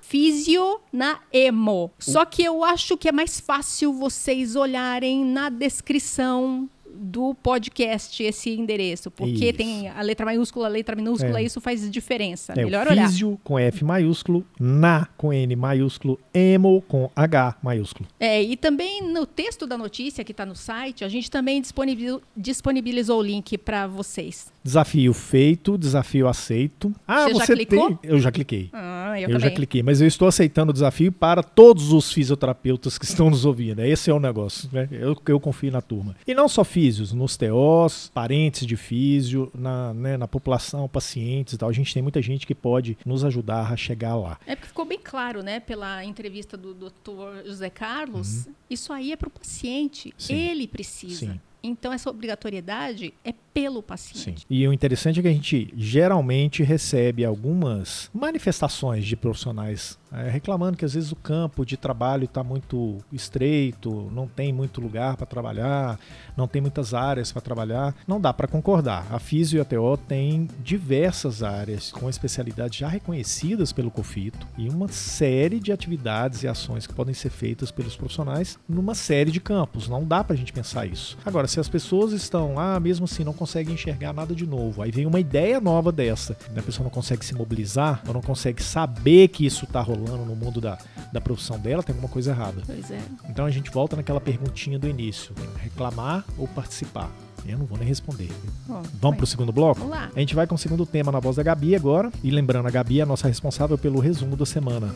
Só 1.97 2.25
que 2.25 2.43
eu 2.43 2.63
acho 2.63 2.97
que 2.97 3.07
é 3.07 3.11
mais 3.11 3.39
fácil 3.39 3.93
vocês 3.93 4.55
olharem 4.55 5.23
na 5.23 5.49
descrição 5.49 6.69
do 6.97 7.35
podcast 7.35 8.23
esse 8.23 8.49
endereço, 8.51 9.11
porque 9.11 9.45
Isso. 9.45 9.53
tem 9.57 9.89
a 9.89 10.01
letra 10.01 10.25
maiúscula, 10.25 10.67
a 10.67 10.69
letra 10.69 10.95
minúscula, 10.95 11.39
É. 11.39 11.43
isso 11.43 11.59
faz 11.61 11.89
diferença. 11.89 12.53
É 12.53 12.63
Melhor 12.63 12.87
olhar. 12.87 13.07
físio 13.07 13.39
com 13.43 13.57
F 13.59 13.83
maiúsculo, 13.83 14.45
na 14.59 15.07
com 15.17 15.31
N 15.33 15.55
maiúsculo, 15.55 16.19
emo 16.33 16.81
com 16.87 17.09
H 17.15 17.57
maiúsculo. 17.61 18.07
É, 18.19 18.41
e 18.41 18.55
também 18.57 19.01
no 19.01 19.25
texto 19.25 19.67
da 19.67 19.77
notícia 19.77 20.23
que 20.23 20.31
está 20.31 20.45
no 20.45 20.55
site, 20.55 21.03
a 21.03 21.09
gente 21.09 21.29
também 21.29 21.61
disponibil- 21.61 22.21
disponibilizou 22.35 23.19
o 23.19 23.23
link 23.23 23.57
para 23.57 23.87
vocês. 23.87 24.51
Desafio 24.63 25.13
feito, 25.13 25.77
desafio 25.77 26.27
aceito. 26.27 26.91
Ah, 27.07 27.25
Você 27.27 27.33
já 27.35 27.45
você 27.45 27.53
clicou? 27.55 27.95
tem. 27.95 27.99
Eu 28.11 28.19
já 28.19 28.31
cliquei. 28.31 28.69
Ah, 28.73 29.13
eu, 29.19 29.23
Eu, 29.23 29.27
também. 29.35 29.39
já 29.41 29.51
cliquei, 29.51 29.83
mas 29.83 30.01
eu 30.01 30.07
estou 30.07 30.27
aceitando 30.27 30.71
o 30.71 30.73
desafio 30.73 31.11
para 31.11 31.43
todos 31.43 31.91
os 31.93 32.11
fisioterapeutas 32.11 32.97
que 32.97 33.05
estão 33.05 33.29
nos 33.29 33.45
ouvindo. 33.45 33.81
Esse 33.83 34.09
é 34.09 34.13
o 34.13 34.19
negócio, 34.19 34.69
né? 34.71 34.87
Eu, 34.91 35.15
eu 35.27 35.39
confio 35.39 35.71
na 35.71 35.81
turma. 35.81 36.15
E 36.25 36.33
não 36.33 36.47
só 36.47 36.63
físios, 36.85 37.13
nos 37.13 37.35
TOs, 37.35 38.11
parentes 38.13 38.65
de 38.67 38.77
físio, 38.77 39.51
na, 39.53 39.93
né, 39.93 40.17
na 40.17 40.27
população, 40.27 40.87
pacientes 40.87 41.53
e 41.53 41.57
tal. 41.57 41.69
A 41.69 41.73
gente 41.73 41.93
tem 41.93 42.03
muita 42.03 42.21
gente 42.21 42.45
que 42.45 42.53
pode 42.53 42.97
nos 43.05 43.23
ajudar 43.23 43.71
a 43.71 43.77
chegar 43.77 44.15
lá. 44.15 44.39
É 44.45 44.55
porque 44.55 44.67
ficou 44.67 44.85
bem 44.85 44.99
claro, 45.01 45.41
né, 45.41 45.59
pela 45.59 46.03
entrevista 46.05 46.55
do 46.55 46.73
Dr. 46.73 47.45
José 47.45 47.69
Carlos, 47.69 48.47
isso 48.69 48.93
aí 48.93 49.11
é 49.11 49.15
para 49.15 49.27
o 49.27 49.31
paciente. 49.31 50.09
Uhum. 50.09 50.13
Sim. 50.17 50.35
Ele 50.35 50.67
precisa. 50.67 51.33
Sim. 51.33 51.39
Então 51.63 51.91
essa 51.91 52.09
obrigatoriedade 52.11 53.11
é 53.23 53.33
pelo 53.51 53.81
paciente. 53.81 54.41
Sim. 54.41 54.45
E 54.47 54.67
o 54.67 54.73
interessante 54.73 55.19
é 55.19 55.23
que 55.23 55.27
a 55.27 55.33
gente 55.33 55.73
geralmente 55.75 56.61
recebe 56.61 57.25
algumas 57.25 58.11
manifestações 58.13 59.03
de 59.03 59.15
profissionais 59.15 59.97
eh, 60.15 60.29
reclamando 60.29 60.77
que 60.77 60.85
às 60.85 60.93
vezes 60.93 61.11
o 61.11 61.15
campo 61.15 61.65
de 61.65 61.75
trabalho 61.75 62.23
está 62.23 62.43
muito 62.43 62.99
estreito, 63.11 64.09
não 64.13 64.27
tem 64.27 64.53
muito 64.53 64.79
lugar 64.79 65.17
para 65.17 65.25
trabalhar, 65.25 65.99
não 66.37 66.47
tem 66.47 66.61
muitas 66.61 66.93
áreas 66.93 67.31
para 67.31 67.41
trabalhar. 67.41 67.93
Não 68.07 68.19
dá 68.19 68.33
para 68.33 68.47
concordar. 68.47 69.05
A 69.11 69.19
Físio 69.19 69.57
e 69.57 69.61
a 69.61 69.65
TO 69.65 69.97
têm 70.07 70.47
diversas 70.63 71.43
áreas 71.43 71.91
com 71.91 72.09
especialidades 72.09 72.79
já 72.79 72.87
reconhecidas 72.87 73.73
pelo 73.73 73.91
COFITO 73.91 74.47
e 74.57 74.69
uma 74.69 74.87
série 74.87 75.59
de 75.59 75.71
atividades 75.71 76.43
e 76.43 76.47
ações 76.47 76.87
que 76.87 76.93
podem 76.93 77.13
ser 77.13 77.29
feitas 77.29 77.71
pelos 77.71 77.95
profissionais 77.95 78.57
numa 78.67 78.95
série 78.95 79.31
de 79.31 79.41
campos. 79.41 79.89
Não 79.89 80.03
dá 80.03 80.23
para 80.23 80.33
a 80.33 80.37
gente 80.37 80.53
pensar 80.53 80.85
isso. 80.85 81.17
Agora, 81.25 81.47
se 81.47 81.59
as 81.59 81.67
pessoas 81.67 82.13
estão 82.13 82.55
lá, 82.55 82.79
mesmo 82.79 83.05
assim, 83.05 83.23
não 83.23 83.33
conseguem 83.33 83.73
enxergar 83.73 84.13
nada 84.13 84.33
de 84.33 84.45
novo, 84.45 84.81
aí 84.81 84.91
vem 84.91 85.05
uma 85.05 85.19
ideia 85.19 85.59
nova 85.59 85.91
dessa, 85.91 86.37
né? 86.51 86.59
a 86.59 86.63
pessoa 86.63 86.83
não 86.83 86.91
consegue 86.91 87.25
se 87.25 87.35
mobilizar, 87.35 88.01
ou 88.07 88.13
não 88.13 88.21
consegue 88.21 88.63
saber 88.63 89.27
que 89.27 89.45
isso 89.45 89.65
está 89.65 89.81
rolando 89.81 90.04
atuando 90.05 90.25
no 90.25 90.35
mundo 90.35 90.61
da, 90.61 90.77
da 91.11 91.19
profissão 91.19 91.59
dela, 91.59 91.81
tem 91.83 91.93
alguma 91.93 92.11
coisa 92.11 92.31
errada. 92.31 92.61
Pois 92.65 92.91
é. 92.91 92.99
Então 93.27 93.45
a 93.45 93.51
gente 93.51 93.69
volta 93.71 93.95
naquela 93.95 94.21
perguntinha 94.21 94.77
do 94.77 94.87
início: 94.87 95.33
reclamar 95.57 96.23
ou 96.37 96.47
participar? 96.47 97.09
Eu 97.47 97.59
não 97.59 97.65
vou 97.65 97.77
nem 97.77 97.87
responder. 97.87 98.31
Bom, 98.65 98.81
Vamos 98.99 99.17
para 99.17 99.23
o 99.23 99.27
segundo 99.27 99.51
bloco? 99.51 99.79
Vamos 99.79 99.95
lá. 99.95 100.09
A 100.15 100.19
gente 100.19 100.33
vai 100.33 100.47
com 100.47 100.55
o 100.55 100.57
segundo 100.57 100.85
tema 100.85 101.11
na 101.11 101.19
voz 101.19 101.35
da 101.35 101.43
Gabi 101.43 101.75
agora. 101.75 102.11
E 102.23 102.31
lembrando, 102.31 102.67
a 102.67 102.71
Gabi 102.71 102.99
é 102.99 103.03
a 103.03 103.05
nossa 103.05 103.27
responsável 103.27 103.77
pelo 103.77 103.99
resumo 103.99 104.35
da 104.35 104.45
semana. 104.45 104.93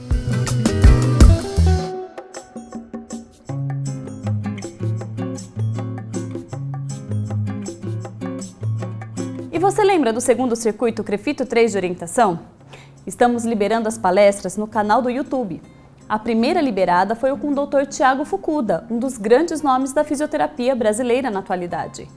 E 9.51 9.59
você 9.59 9.83
lembra 9.83 10.11
do 10.11 10.21
segundo 10.21 10.55
circuito 10.55 11.03
Crefito 11.03 11.45
3 11.45 11.71
de 11.73 11.77
orientação? 11.77 12.39
Estamos 13.09 13.43
liberando 13.43 13.87
as 13.87 13.97
palestras 13.97 14.55
no 14.55 14.67
canal 14.67 15.01
do 15.01 15.09
YouTube. 15.09 15.59
A 16.07 16.19
primeira 16.19 16.61
liberada 16.61 17.15
foi 17.15 17.31
o 17.31 17.37
com 17.39 17.49
o 17.51 17.55
Dr. 17.55 17.87
Tiago 17.89 18.23
Fukuda, 18.23 18.85
um 18.87 18.99
dos 18.99 19.17
grandes 19.17 19.63
nomes 19.63 19.91
da 19.91 20.03
fisioterapia 20.03 20.75
brasileira 20.75 21.31
na 21.31 21.39
atualidade. 21.39 22.07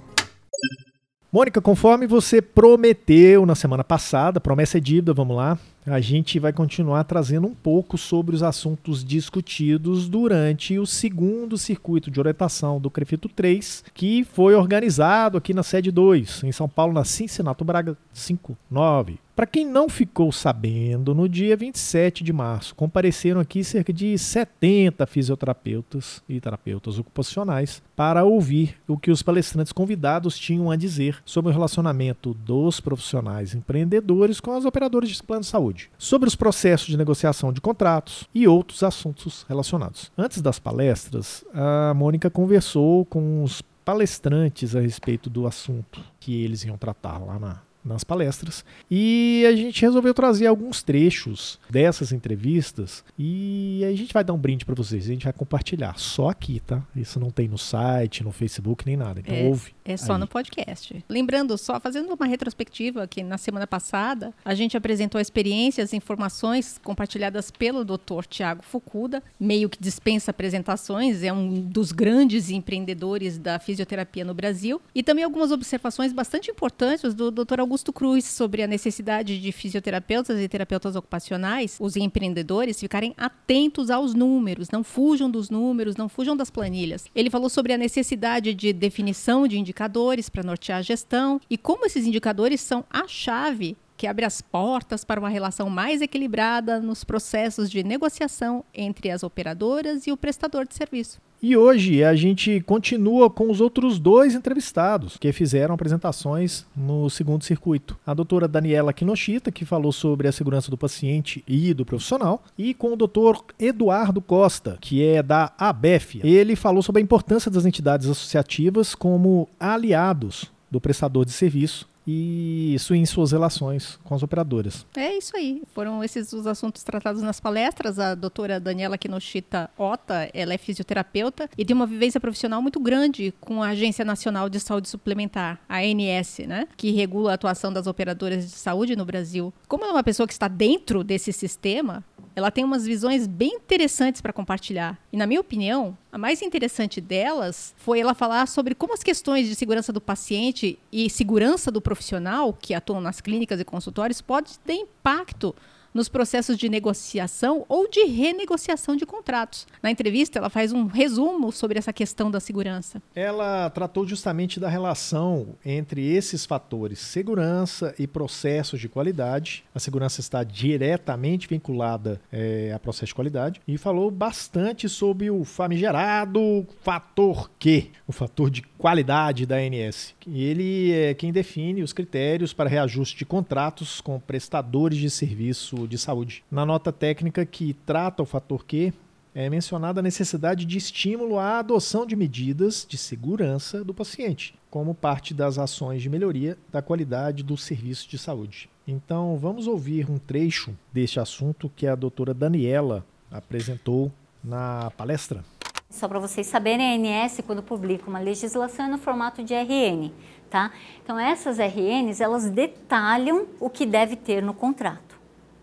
Mônica, 1.33 1.63
conforme 1.63 2.07
você 2.07 2.43
prometeu 2.43 3.47
na 3.47 3.55
semana 3.55 3.83
passada, 3.83 4.39
promessa 4.39 4.77
é 4.77 4.81
dívida, 4.83 5.15
vamos 5.15 5.35
lá. 5.35 5.59
A 5.85 5.99
gente 6.01 6.39
vai 6.39 6.53
continuar 6.53 7.03
trazendo 7.03 7.49
um 7.49 7.55
pouco 7.55 7.99
sobre 7.99 8.37
os 8.37 8.43
assuntos 8.43 9.05
discutidos 9.05 10.09
durante 10.09 10.79
o 10.79 10.87
segundo 10.87 11.59
circuito 11.59 12.09
de 12.09 12.21
orientação 12.21 12.81
do 12.81 12.89
Crefito 12.89 13.29
3, 13.29 13.83
que 13.93 14.23
foi 14.23 14.55
organizado 14.55 15.37
aqui 15.37 15.53
na 15.53 15.65
sede 15.65 15.91
2, 15.91 16.45
em 16.45 16.53
São 16.53 16.69
Paulo, 16.69 16.93
na 16.93 17.03
Cincinnati 17.03 17.65
Braga 17.65 17.99
59. 18.13 19.19
Para 19.35 19.47
quem 19.47 19.67
não 19.67 19.89
ficou 19.89 20.31
sabendo, 20.31 21.15
no 21.15 21.27
dia 21.27 21.57
27 21.57 22.23
de 22.23 22.35
março 22.35 22.75
compareceram 22.75 23.41
aqui 23.41 23.65
cerca 23.65 23.91
de 23.91 24.17
70 24.19 25.07
fisioterapeutas 25.07 26.23
e 26.29 26.39
terapeutas 26.39 26.99
ocupacionais 26.99 27.83
para 27.97 28.25
ouvir 28.25 28.77
o 28.87 28.99
que 28.99 29.11
os 29.11 29.23
palestrantes 29.23 29.73
convidados 29.73 30.39
tinham 30.39 30.71
a 30.71 30.77
dizer 30.77 31.17
sobre 31.25 31.51
o 31.51 31.53
relacionamento 31.53 32.35
dos 32.35 32.79
profissionais 32.79 33.55
empreendedores 33.55 34.39
com 34.39 34.55
os 34.55 34.67
operadores 34.67 35.09
de 35.09 35.23
plano 35.23 35.41
de 35.41 35.47
saúde, 35.47 35.72
sobre 35.99 36.29
os 36.29 36.35
processos 36.35 36.87
de 36.87 36.97
negociação 36.97 37.53
de 37.53 37.61
contratos 37.61 38.29
e 38.35 38.47
outros 38.47 38.83
assuntos 38.83 39.45
relacionados. 39.49 40.11
Antes 40.17 40.41
das 40.41 40.59
palestras, 40.59 41.45
a 41.55 41.93
Mônica 41.95 42.31
conversou 42.31 43.05
com 43.05 43.43
os 43.43 43.63
palestrantes 43.85 44.77
a 44.77 44.81
respeito 44.81 45.29
do 45.29 45.47
assunto 45.47 46.01
que 46.21 46.43
eles 46.43 46.65
iam 46.65 46.77
tratar 46.77 47.19
lá 47.19 47.39
na 47.39 47.61
nas 47.85 48.05
palestras. 48.05 48.65
E 48.91 49.45
a 49.47 49.57
gente 49.57 49.81
resolveu 49.83 50.15
trazer 50.15 50.47
alguns 50.47 50.83
trechos 50.83 51.59
dessas 51.69 52.13
entrevistas 52.13 53.05
e 53.19 53.83
a 53.85 53.95
gente 53.95 54.13
vai 54.13 54.23
dar 54.25 54.33
um 54.33 54.39
brinde 54.39 54.65
para 54.65 54.75
vocês, 54.75 55.05
a 55.05 55.13
gente 55.13 55.25
vai 55.25 55.33
compartilhar 55.33 55.99
só 55.99 56.29
aqui, 56.29 56.61
tá? 56.61 56.83
Isso 56.95 57.19
não 57.19 57.31
tem 57.31 57.49
no 57.49 57.59
site, 57.59 58.23
no 58.23 58.33
Facebook 58.33 58.87
nem 58.87 58.97
nada. 58.97 59.21
Então 59.21 59.35
É, 59.35 59.45
ouve. 59.45 59.73
É 59.85 59.97
só 59.97 60.15
aí. 60.15 60.21
no 60.21 60.27
podcast. 60.27 61.05
Lembrando, 61.09 61.59
só 61.59 61.81
fazendo 61.81 62.13
uma 62.13 62.27
retrospectiva, 62.27 63.07
que 63.07 63.23
na 63.23 63.39
semana 63.39 63.67
passada 63.67 64.33
a 64.45 64.55
gente 64.55 64.77
apresentou 64.77 65.21
experiências 65.21 65.93
e 65.93 65.97
informações 65.97 66.81
compartilhadas 66.83 67.51
pelo 67.51 67.85
Dr. 67.85 68.25
Tiago 68.29 68.63
Fukuda, 68.63 69.23
meio 69.39 69.69
que 69.69 69.79
dispensa 69.81 70.31
apresentações, 70.31 71.23
é 71.23 71.33
um 71.33 71.61
dos 71.61 71.93
grandes 71.93 72.51
empreendedores 72.51 73.39
da 73.39 73.59
fisioterapia 73.59 74.25
no 74.25 74.35
Brasil, 74.35 74.81
e 74.95 75.03
também 75.03 75.25
algumas 75.25 75.51
observações 75.51 76.13
bastante 76.13 76.51
importantes 76.51 77.15
do 77.15 77.31
Dr. 77.31 77.61
Augusto 77.73 77.91
Cruz 77.91 78.27
sobre 78.27 78.63
a 78.63 78.67
necessidade 78.67 79.41
de 79.41 79.51
fisioterapeutas 79.51 80.39
e 80.39 80.47
terapeutas 80.47 80.95
ocupacionais, 80.95 81.79
os 81.81 81.97
empreendedores, 81.97 82.79
ficarem 82.79 83.15
atentos 83.17 83.89
aos 83.89 84.13
números, 84.13 84.69
não 84.71 84.85
fujam 84.85 85.31
dos 85.31 85.49
números, 85.49 85.97
não 85.97 86.07
fujam 86.07 86.37
das 86.37 86.51
planilhas. 86.51 87.07
Ele 87.15 87.31
falou 87.31 87.49
sobre 87.49 87.73
a 87.73 87.79
necessidade 87.79 88.53
de 88.53 88.75
definição 88.75 89.49
de 89.49 89.59
indicadores 89.59 90.29
para 90.29 90.43
nortear 90.43 90.81
a 90.81 90.83
gestão 90.83 91.41
e 91.49 91.57
como 91.57 91.87
esses 91.87 92.07
indicadores 92.07 92.61
são 92.61 92.85
a 92.91 93.09
chave 93.09 93.75
que 94.03 94.07
abre 94.09 94.25
as 94.25 94.41
portas 94.41 95.05
para 95.05 95.21
uma 95.21 95.29
relação 95.29 95.71
mais 95.71 96.03
equilibrada 96.03 96.81
nos 96.81 97.05
processos 97.05 97.71
de 97.71 97.85
negociação 97.85 98.65
entre 98.75 99.13
as 99.13 99.23
operadoras 99.23 100.09
e 100.09 100.11
o 100.11 100.17
prestador 100.17 100.67
de 100.67 100.75
serviço. 100.75 101.21
E 101.41 101.57
hoje 101.57 102.03
a 102.03 102.13
gente 102.17 102.61
continua 102.63 103.31
com 103.31 103.49
os 103.49 103.61
outros 103.61 104.01
dois 104.01 104.35
entrevistados 104.35 105.17
que 105.17 105.33
fizeram 105.33 105.77
apresentações 105.77 106.67
no 106.77 107.09
segundo 107.09 107.45
circuito. 107.45 107.97
A 108.05 108.13
doutora 108.13 108.49
Daniela 108.49 108.93
Kinoshita, 108.93 109.53
que 109.53 109.65
falou 109.65 109.93
sobre 109.93 110.27
a 110.27 110.33
segurança 110.33 110.69
do 110.69 110.77
paciente 110.77 111.45
e 111.47 111.73
do 111.73 111.87
profissional, 111.87 112.43
e 112.59 112.75
com 112.75 112.95
o 112.95 112.97
doutor 112.97 113.45
Eduardo 113.57 114.21
Costa, 114.21 114.79
que 114.81 115.01
é 115.01 115.23
da 115.23 115.53
ABEF. 115.57 116.21
Ele 116.25 116.57
falou 116.57 116.83
sobre 116.83 117.01
a 117.01 117.05
importância 117.05 117.49
das 117.49 117.65
entidades 117.65 118.09
associativas 118.09 118.97
como 118.97 119.49
aliados 119.61 120.51
do 120.69 120.81
prestador 120.81 121.25
de 121.25 121.31
serviço 121.31 121.92
e 122.07 122.75
isso 122.75 122.95
em 122.95 123.05
suas 123.07 123.33
relações 123.33 123.99
com 124.05 124.15
as 124.15 124.23
operadoras. 124.23 124.87
É 124.97 125.17
isso 125.17 125.37
aí. 125.37 125.63
Foram 125.75 126.03
esses 126.03 126.33
os 126.33 126.47
assuntos 126.47 126.83
tratados 126.83 127.23
nas 127.23 127.41
palestras. 127.41 127.99
A 127.99 128.15
doutora 128.15 128.59
Daniela 128.59 128.99
Kinoshita 128.99 129.71
Ota, 129.77 130.31
ela 130.35 130.55
é 130.55 130.59
fisioterapeuta 130.59 131.49
e 131.57 131.65
tem 131.65 131.75
uma 131.75 131.87
vivência 131.87 132.21
profissional 132.21 132.61
muito 132.61 132.81
grande 132.81 133.33
com 133.41 133.63
a 133.63 133.69
Agência 133.69 134.05
Nacional 134.05 134.49
de 134.49 134.61
Saúde 134.61 134.89
Suplementar, 134.89 135.61
a 135.69 135.79
ANS, 135.79 136.39
né? 136.47 136.69
Que 136.77 136.91
regula 136.91 137.33
a 137.33 137.35
atuação 137.35 137.73
das 137.73 137.87
operadoras 137.87 138.45
de 138.45 138.57
saúde 138.57 138.97
no 138.97 139.05
Brasil. 139.05 139.53
Como 139.69 139.85
ela 139.85 139.93
é 139.93 139.97
uma 139.97 140.03
pessoa 140.03 140.27
que 140.27 140.33
está 140.33 140.49
dentro 140.49 141.05
desse 141.05 141.33
sistema, 141.33 142.05
ela 142.35 142.51
tem 142.51 142.65
umas 142.65 142.87
visões 142.87 143.27
bem 143.27 143.55
interessantes 143.55 144.21
para 144.21 144.33
compartilhar. 144.33 144.99
E, 145.13 145.17
na 145.17 145.27
minha 145.27 145.41
opinião, 145.41 145.97
a 146.11 146.19
mais 146.19 146.43
interessante 146.43 147.01
delas 147.01 147.75
foi 147.77 148.01
ela 148.01 148.15
falar 148.15 148.47
sobre 148.49 148.75
como 148.75 148.95
as 148.95 149.03
questões 149.03 149.49
de 149.49 149.55
segurança 149.55 149.93
do 149.93 150.01
paciente 150.01 150.79
e 150.91 151.09
segurança 151.11 151.71
do 151.71 151.81
profissional 151.81 152.53
que 152.53 152.75
atuam 152.75 153.01
nas 153.01 153.21
clínicas 153.21 153.61
e 153.61 153.65
consultórios 153.65 154.21
podem 154.21 154.53
ter 154.65 154.75
impacto 154.75 155.55
nos 155.93 156.09
processos 156.09 156.57
de 156.57 156.69
negociação 156.69 157.65
ou 157.69 157.89
de 157.89 158.05
renegociação 158.05 158.97
de 158.97 159.05
contratos. 159.05 159.67
Na 159.83 159.91
entrevista, 159.91 160.39
ela 160.39 160.51
faz 160.51 160.73
um 160.73 160.87
resumo 160.87 161.53
sobre 161.53 161.79
essa 161.79 161.93
questão 161.93 162.31
da 162.31 162.41
segurança. 162.41 163.03
Ela 163.15 163.71
tratou 163.71 164.07
justamente 164.07 164.59
da 164.59 164.69
relação 164.69 165.57
entre 165.65 166.07
esses 166.15 166.47
fatores, 166.47 166.99
segurança 166.99 167.95
e 167.99 168.07
processos 168.07 168.81
de 168.81 168.89
qualidade. 168.89 169.65
A 169.75 169.79
segurança 169.79 170.21
está 170.21 170.43
diretamente 170.43 171.49
vinculada 171.49 172.21
eh, 172.33 172.73
a 172.75 172.79
processo 172.79 173.07
de 173.07 173.15
qualidade 173.15 173.61
e 173.67 173.77
falou 173.79 174.11
bastante 174.11 174.89
sobre 174.89 175.31
o 175.31 175.45
famigerado 175.45 176.67
fator 176.83 177.51
Q, 177.59 177.91
o 178.07 178.13
fator 178.13 178.51
de 178.51 178.63
qualidade 178.63 179.47
da 179.47 179.57
ANS. 179.57 180.15
Ele 180.27 180.93
é 180.93 181.15
quem 181.15 181.33
define 181.33 181.83
os 181.83 181.93
critérios 181.93 182.53
para 182.53 182.69
reajuste 182.69 183.17
de 183.17 183.25
contratos 183.25 184.01
com 184.01 184.19
prestadores 184.19 184.99
de 184.99 185.11
serviço 185.11 185.82
de 185.87 185.99
saúde. 185.99 186.45
Na 186.51 186.65
nota 186.65 186.93
técnica 186.93 187.45
que 187.45 187.75
trata 187.75 188.23
o 188.23 188.27
fator 188.27 188.65
Q, 188.65 188.93
é 189.35 189.49
mencionada 189.49 190.01
a 190.01 190.03
necessidade 190.03 190.65
de 190.65 190.77
estímulo 190.77 191.39
à 191.39 191.59
adoção 191.59 192.05
de 192.05 192.15
medidas 192.15 192.87
de 192.89 192.99
segurança 192.99 193.83
do 193.83 193.95
paciente, 193.95 194.55
como 194.71 194.95
parte 194.95 195.33
das 195.33 195.59
ações 195.59 196.03
de 196.03 196.11
melhoria 196.11 196.59
da 196.71 196.83
qualidade 196.83 197.43
do 197.43 197.57
serviço 197.57 198.09
de 198.09 198.19
saúde. 198.19 198.69
Então, 198.87 199.39
vamos 199.39 199.67
ouvir 199.67 200.11
um 200.11 200.19
trecho 200.19 200.77
deste 200.93 201.19
assunto 201.19 201.71
que 201.75 201.87
a 201.87 201.95
doutora 201.95 202.35
Daniela 202.35 203.07
apresentou 203.31 204.13
na 204.43 204.91
palestra. 204.97 205.45
Só 205.89 206.09
para 206.09 206.19
vocês 206.19 206.47
saberem, 206.47 207.07
a 207.07 207.25
ANS, 207.25 207.41
quando 207.47 207.63
publica 207.63 208.09
uma 208.09 208.19
legislação, 208.19 208.87
é 208.87 208.89
no 208.89 208.99
formato 208.99 209.45
de 209.45 209.55
RN, 209.55 210.11
tá? 210.51 210.73
Então, 211.05 211.19
essas 211.19 211.59
RNs, 211.59 212.21
elas 212.21 212.51
detalham 212.51 213.47
o 213.61 213.69
que 213.69 213.85
deve 213.85 214.17
ter 214.17 214.43
no 214.43 214.55
contrato, 214.55 215.12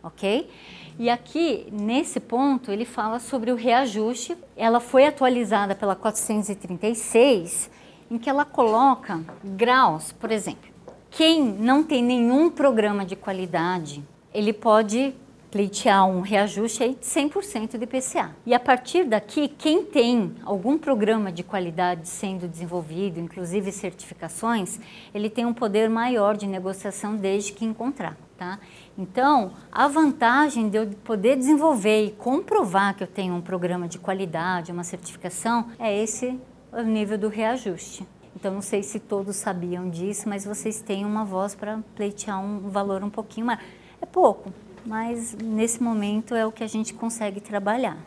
ok? 0.03 0.49
E 0.97 1.09
aqui, 1.09 1.67
nesse 1.71 2.19
ponto, 2.19 2.71
ele 2.71 2.85
fala 2.85 3.19
sobre 3.19 3.51
o 3.51 3.55
reajuste. 3.55 4.35
Ela 4.57 4.79
foi 4.79 5.05
atualizada 5.05 5.73
pela 5.73 5.95
436, 5.95 7.69
em 8.11 8.17
que 8.17 8.29
ela 8.29 8.43
coloca 8.43 9.23
graus, 9.43 10.11
por 10.11 10.31
exemplo. 10.31 10.69
Quem 11.09 11.41
não 11.41 11.83
tem 11.83 12.03
nenhum 12.03 12.49
programa 12.49 13.05
de 13.05 13.15
qualidade, 13.15 14.03
ele 14.33 14.53
pode 14.53 15.13
pleitear 15.49 16.07
um 16.07 16.21
reajuste 16.21 16.83
aí 16.83 16.95
de 16.95 17.05
100% 17.05 17.77
de 17.77 17.83
IPCA. 17.83 18.35
E 18.45 18.53
a 18.53 18.59
partir 18.59 19.05
daqui, 19.05 19.47
quem 19.47 19.83
tem 19.83 20.35
algum 20.43 20.77
programa 20.77 21.31
de 21.31 21.43
qualidade 21.43 22.07
sendo 22.07 22.47
desenvolvido, 22.47 23.19
inclusive 23.19 23.71
certificações, 23.71 24.79
ele 25.13 25.29
tem 25.29 25.45
um 25.45 25.53
poder 25.53 25.89
maior 25.89 26.37
de 26.37 26.45
negociação 26.45 27.15
desde 27.15 27.53
que 27.53 27.65
encontrar, 27.65 28.15
tá? 28.39 28.57
Então, 28.97 29.51
a 29.69 29.87
vantagem 29.89 30.69
de 30.69 30.77
eu 30.77 30.87
poder 31.03 31.35
desenvolver 31.35 32.05
e 32.05 32.11
comprovar 32.11 32.95
que 32.95 33.03
eu 33.03 33.07
tenho 33.07 33.35
um 33.35 33.41
programa 33.41 33.85
de 33.85 33.99
qualidade, 33.99 34.71
uma 34.71 34.85
certificação, 34.85 35.67
é 35.77 35.95
esse 36.01 36.39
o 36.71 36.81
nível 36.81 37.17
do 37.17 37.27
reajuste. 37.27 38.07
Então, 38.33 38.53
não 38.53 38.61
sei 38.61 38.81
se 38.81 38.97
todos 38.97 39.35
sabiam 39.35 39.89
disso, 39.89 40.29
mas 40.29 40.45
vocês 40.45 40.81
têm 40.81 41.05
uma 41.05 41.25
voz 41.25 41.53
para 41.53 41.79
pleitear 41.95 42.41
um 42.41 42.69
valor 42.69 43.03
um 43.03 43.09
pouquinho 43.09 43.47
maior. 43.47 43.61
É 44.01 44.05
pouco, 44.05 44.53
mas 44.85 45.35
nesse 45.35 45.83
momento 45.83 46.33
é 46.33 46.45
o 46.45 46.51
que 46.51 46.63
a 46.63 46.67
gente 46.67 46.93
consegue 46.93 47.41
trabalhar. 47.41 47.97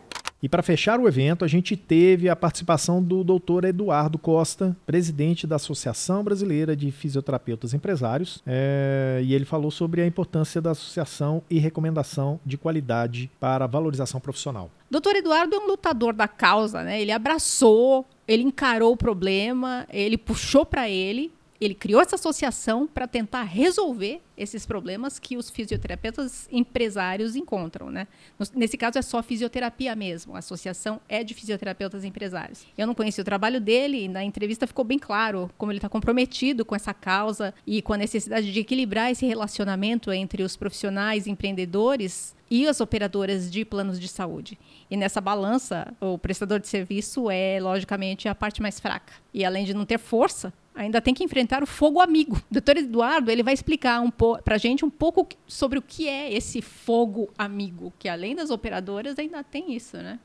E 0.42 0.48
para 0.48 0.62
fechar 0.62 0.98
o 0.98 1.06
evento, 1.06 1.44
a 1.44 1.48
gente 1.48 1.76
teve 1.76 2.28
a 2.28 2.34
participação 2.34 3.00
do 3.00 3.22
Dr. 3.22 3.66
Eduardo 3.66 4.18
Costa, 4.18 4.76
presidente 4.84 5.46
da 5.46 5.54
Associação 5.54 6.24
Brasileira 6.24 6.74
de 6.74 6.90
Fisioterapeutas 6.90 7.72
Empresários, 7.72 8.42
é, 8.44 9.20
e 9.24 9.34
ele 9.34 9.44
falou 9.44 9.70
sobre 9.70 10.02
a 10.02 10.06
importância 10.06 10.60
da 10.60 10.72
associação 10.72 11.44
e 11.48 11.60
recomendação 11.60 12.40
de 12.44 12.58
qualidade 12.58 13.30
para 13.38 13.68
valorização 13.68 14.20
profissional. 14.20 14.68
Doutor 14.90 15.14
Eduardo 15.14 15.54
é 15.54 15.58
um 15.58 15.68
lutador 15.68 16.12
da 16.12 16.26
causa, 16.26 16.82
né? 16.82 17.00
Ele 17.00 17.12
abraçou, 17.12 18.04
ele 18.26 18.42
encarou 18.42 18.92
o 18.92 18.96
problema, 18.96 19.86
ele 19.90 20.18
puxou 20.18 20.66
para 20.66 20.90
ele 20.90 21.32
ele 21.64 21.74
criou 21.74 22.00
essa 22.00 22.16
associação 22.16 22.88
para 22.88 23.06
tentar 23.06 23.44
resolver 23.44 24.20
esses 24.36 24.66
problemas 24.66 25.20
que 25.20 25.36
os 25.36 25.48
fisioterapeutas 25.48 26.48
empresários 26.50 27.36
encontram, 27.36 27.88
né? 27.88 28.08
Nesse 28.52 28.76
caso 28.76 28.98
é 28.98 29.02
só 29.02 29.22
fisioterapia 29.22 29.94
mesmo. 29.94 30.34
A 30.34 30.40
associação 30.40 31.00
é 31.08 31.22
de 31.22 31.34
fisioterapeutas 31.34 32.02
empresários. 32.04 32.66
Eu 32.76 32.86
não 32.86 32.94
conheci 32.94 33.20
o 33.20 33.24
trabalho 33.24 33.60
dele 33.60 34.04
e 34.04 34.08
na 34.08 34.24
entrevista 34.24 34.66
ficou 34.66 34.84
bem 34.84 34.98
claro 34.98 35.48
como 35.56 35.70
ele 35.70 35.78
está 35.78 35.88
comprometido 35.88 36.64
com 36.64 36.74
essa 36.74 36.92
causa 36.92 37.54
e 37.64 37.80
com 37.80 37.92
a 37.92 37.98
necessidade 37.98 38.52
de 38.52 38.58
equilibrar 38.58 39.12
esse 39.12 39.24
relacionamento 39.24 40.10
entre 40.10 40.42
os 40.42 40.56
profissionais 40.56 41.28
empreendedores 41.28 42.34
e 42.50 42.66
as 42.66 42.80
operadoras 42.80 43.50
de 43.50 43.64
planos 43.64 44.00
de 44.00 44.08
saúde. 44.08 44.58
E 44.90 44.96
nessa 44.96 45.20
balança, 45.20 45.94
o 46.00 46.18
prestador 46.18 46.58
de 46.58 46.68
serviço 46.68 47.30
é, 47.30 47.58
logicamente, 47.60 48.28
a 48.28 48.34
parte 48.34 48.60
mais 48.60 48.80
fraca. 48.80 49.14
E 49.32 49.44
além 49.44 49.64
de 49.64 49.72
não 49.72 49.86
ter 49.86 49.98
força, 49.98 50.52
ainda 50.74 51.00
tem 51.00 51.14
que 51.14 51.24
enfrentar 51.24 51.62
o 51.62 51.66
fogo 51.66 52.00
amigo. 52.00 52.36
O 52.36 52.42
doutor 52.52 52.76
Eduardo 52.76 53.30
ele 53.30 53.42
vai 53.42 53.54
explicar 53.54 54.00
um 54.00 54.10
para 54.10 54.54
a 54.54 54.58
gente 54.58 54.84
um 54.84 54.90
pouco 54.90 55.28
sobre 55.46 55.78
o 55.78 55.82
que 55.82 56.08
é 56.08 56.32
esse 56.32 56.62
fogo 56.62 57.30
amigo, 57.36 57.92
que 57.98 58.08
além 58.08 58.34
das 58.34 58.50
operadoras 58.50 59.18
ainda 59.18 59.42
tem 59.42 59.74
isso, 59.74 59.96
né? 59.96 60.18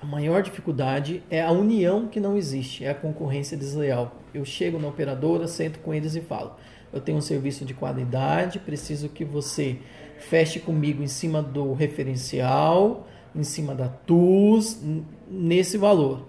A 0.00 0.06
maior 0.06 0.42
dificuldade 0.42 1.22
é 1.30 1.40
a 1.40 1.50
união 1.50 2.08
que 2.08 2.20
não 2.20 2.36
existe, 2.36 2.84
é 2.84 2.90
a 2.90 2.94
concorrência 2.94 3.56
desleal. 3.56 4.20
Eu 4.34 4.44
chego 4.44 4.78
na 4.78 4.88
operadora, 4.88 5.48
sento 5.48 5.78
com 5.78 5.94
eles 5.94 6.14
e 6.14 6.20
falo: 6.20 6.56
eu 6.92 7.00
tenho 7.00 7.18
um 7.18 7.22
serviço 7.22 7.64
de 7.64 7.72
qualidade, 7.74 8.58
preciso 8.58 9.08
que 9.08 9.24
você 9.24 9.78
feche 10.18 10.60
comigo 10.60 11.02
em 11.02 11.06
cima 11.06 11.42
do 11.42 11.72
referencial, 11.72 13.06
em 13.34 13.42
cima 13.42 13.74
da 13.74 13.88
TUS, 13.88 14.80
nesse 15.28 15.78
valor 15.78 16.26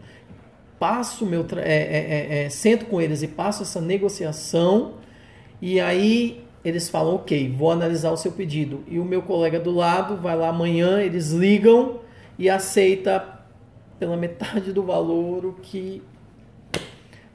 passo 0.80 1.26
meu 1.26 1.46
é, 1.58 1.60
é, 1.60 1.64
é, 1.64 2.46
é, 2.46 2.50
sento 2.50 2.86
com 2.86 3.02
eles 3.02 3.22
e 3.22 3.28
passo 3.28 3.64
essa 3.64 3.80
negociação 3.80 4.96
e 5.62 5.80
aí 5.80 6.44
eles 6.64 6.90
falam 6.90 7.16
ok 7.16 7.50
vou 7.56 7.72
analisar 7.72 8.12
o 8.12 8.18
seu 8.18 8.32
pedido. 8.32 8.84
E 8.88 9.00
o 9.00 9.06
meu 9.06 9.22
colega 9.22 9.60
do 9.60 9.72
lado 9.72 10.18
vai 10.18 10.36
lá 10.36 10.50
amanhã 10.50 11.02
eles 11.02 11.32
ligam 11.32 12.00
e 12.38 12.50
aceita 12.50 13.40
pela 14.00 14.18
metade 14.18 14.74
do 14.74 14.84
valor 14.84 15.46
o 15.46 15.54
que 15.54 16.02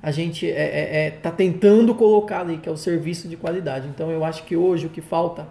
a 0.03 0.11
gente 0.11 0.46
está 0.46 0.61
é, 0.61 1.07
é, 1.07 1.31
tentando 1.33 1.94
colocar 1.94 2.40
ali 2.40 2.57
que 2.59 2.68
é 2.68 2.72
o 2.72 2.76
serviço 2.76 3.29
de 3.29 3.37
qualidade. 3.37 3.88
Então 3.88 4.11
eu 4.11 4.24
acho 4.24 4.44
que 4.44 4.57
hoje 4.57 4.87
o 4.87 4.90
que 4.90 5.00
falta 5.00 5.46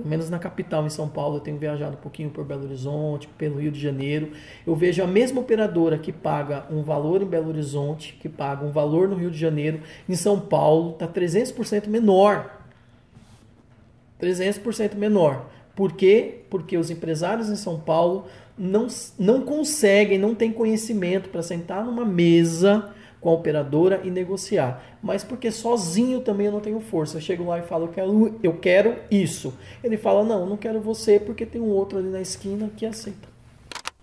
pelo 0.00 0.08
menos 0.08 0.30
na 0.30 0.38
capital, 0.38 0.86
em 0.86 0.90
São 0.90 1.08
Paulo, 1.08 1.36
eu 1.36 1.40
tenho 1.40 1.58
viajado 1.58 1.96
um 1.96 2.00
pouquinho 2.00 2.30
por 2.30 2.44
Belo 2.44 2.64
Horizonte, 2.64 3.28
pelo 3.38 3.60
Rio 3.60 3.70
de 3.70 3.78
Janeiro. 3.78 4.32
Eu 4.66 4.74
vejo 4.74 5.02
a 5.02 5.06
mesma 5.06 5.40
operadora 5.40 5.98
que 5.98 6.12
paga 6.12 6.66
um 6.70 6.82
valor 6.82 7.22
em 7.22 7.26
Belo 7.26 7.48
Horizonte, 7.48 8.16
que 8.20 8.28
paga 8.28 8.64
um 8.64 8.70
valor 8.70 9.08
no 9.08 9.16
Rio 9.16 9.30
de 9.30 9.38
Janeiro, 9.38 9.80
em 10.08 10.14
São 10.14 10.40
Paulo, 10.40 10.92
está 10.92 11.06
300% 11.06 11.86
menor. 11.86 12.60
300% 14.20 14.96
menor. 14.96 15.46
Por 15.76 15.92
quê? 15.92 16.42
Porque 16.50 16.76
os 16.76 16.90
empresários 16.90 17.48
em 17.48 17.56
São 17.56 17.78
Paulo 17.78 18.26
não, 18.56 18.86
não 19.18 19.42
conseguem, 19.42 20.18
não 20.18 20.34
têm 20.34 20.52
conhecimento 20.52 21.28
para 21.28 21.42
sentar 21.42 21.84
numa 21.84 22.04
mesa 22.04 22.90
com 23.20 23.28
a 23.28 23.32
operadora 23.32 24.00
e 24.02 24.10
negociar. 24.10 24.82
Mas 25.02 25.22
porque 25.22 25.50
sozinho 25.50 26.20
também 26.20 26.46
eu 26.46 26.52
não 26.52 26.60
tenho 26.60 26.80
força. 26.80 27.18
Eu 27.18 27.20
chego 27.20 27.44
lá 27.44 27.58
e 27.58 27.62
falo, 27.62 27.84
eu 27.84 27.88
quero, 27.88 28.38
eu 28.42 28.56
quero 28.58 28.96
isso. 29.10 29.52
Ele 29.84 29.96
fala, 29.96 30.24
não, 30.24 30.46
não 30.46 30.56
quero 30.56 30.80
você 30.80 31.20
porque 31.20 31.44
tem 31.44 31.60
um 31.60 31.68
outro 31.68 31.98
ali 31.98 32.08
na 32.08 32.20
esquina 32.20 32.70
que 32.76 32.86
aceita. 32.86 33.28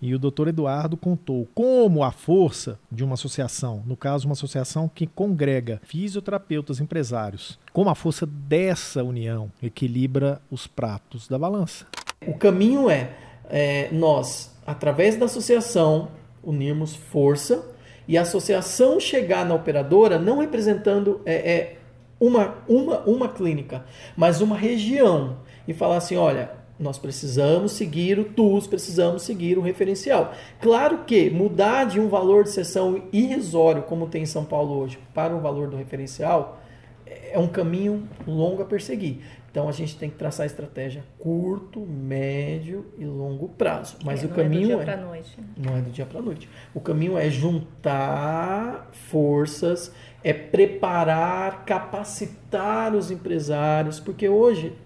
E 0.00 0.14
o 0.14 0.18
doutor 0.18 0.46
Eduardo 0.46 0.96
contou 0.96 1.48
como 1.52 2.04
a 2.04 2.12
força 2.12 2.78
de 2.90 3.02
uma 3.02 3.14
associação, 3.14 3.82
no 3.84 3.96
caso, 3.96 4.28
uma 4.28 4.32
associação 4.32 4.88
que 4.88 5.08
congrega 5.08 5.80
fisioterapeutas 5.82 6.78
empresários, 6.78 7.58
como 7.72 7.90
a 7.90 7.96
força 7.96 8.24
dessa 8.24 9.02
união 9.02 9.50
equilibra 9.60 10.40
os 10.52 10.68
pratos 10.68 11.26
da 11.26 11.36
balança. 11.36 11.84
O 12.24 12.34
caminho 12.34 12.88
é, 12.88 13.10
é 13.50 13.88
nós, 13.90 14.54
através 14.64 15.16
da 15.16 15.24
associação, 15.24 16.10
unirmos 16.44 16.94
força 16.94 17.64
e 18.08 18.16
a 18.16 18.22
associação 18.22 18.98
chegar 18.98 19.44
na 19.44 19.54
operadora 19.54 20.18
não 20.18 20.38
representando 20.38 21.20
é, 21.26 21.34
é 21.34 21.76
uma, 22.18 22.56
uma, 22.66 23.00
uma 23.00 23.28
clínica, 23.28 23.84
mas 24.16 24.40
uma 24.40 24.56
região 24.56 25.36
e 25.68 25.74
falar 25.74 25.98
assim, 25.98 26.16
olha, 26.16 26.50
nós 26.80 26.98
precisamos 26.98 27.72
seguir 27.72 28.18
o 28.18 28.24
TUS, 28.24 28.66
precisamos 28.66 29.22
seguir 29.22 29.58
o 29.58 29.60
referencial. 29.60 30.32
Claro 30.60 31.04
que 31.04 31.28
mudar 31.28 31.84
de 31.84 32.00
um 32.00 32.08
valor 32.08 32.44
de 32.44 32.50
sessão 32.50 33.02
irrisório, 33.12 33.82
como 33.82 34.08
tem 34.08 34.22
em 34.22 34.26
São 34.26 34.44
Paulo 34.44 34.78
hoje, 34.78 34.98
para 35.12 35.36
o 35.36 35.40
valor 35.40 35.68
do 35.68 35.76
referencial, 35.76 36.60
é 37.06 37.38
um 37.38 37.48
caminho 37.48 38.08
longo 38.26 38.62
a 38.62 38.64
perseguir. 38.64 39.18
Então 39.58 39.68
a 39.68 39.72
gente 39.72 39.96
tem 39.96 40.08
que 40.08 40.14
traçar 40.14 40.46
estratégia 40.46 41.02
curto, 41.18 41.80
médio 41.80 42.86
e 42.96 43.04
longo 43.04 43.48
prazo. 43.48 43.96
Mas 44.04 44.22
é, 44.22 44.26
o 44.26 44.28
caminho 44.28 44.80
é, 44.80 44.84
do 44.84 44.90
é 44.92 44.96
noite, 44.96 45.34
né? 45.36 45.46
não 45.56 45.76
é 45.76 45.80
do 45.80 45.90
dia 45.90 46.06
para 46.06 46.22
noite. 46.22 46.48
O 46.72 46.80
caminho 46.80 47.18
é 47.18 47.28
juntar 47.28 48.88
forças, 48.92 49.92
é 50.22 50.32
preparar, 50.32 51.64
capacitar 51.64 52.94
os 52.94 53.10
empresários, 53.10 53.98
porque 53.98 54.28
hoje 54.28 54.76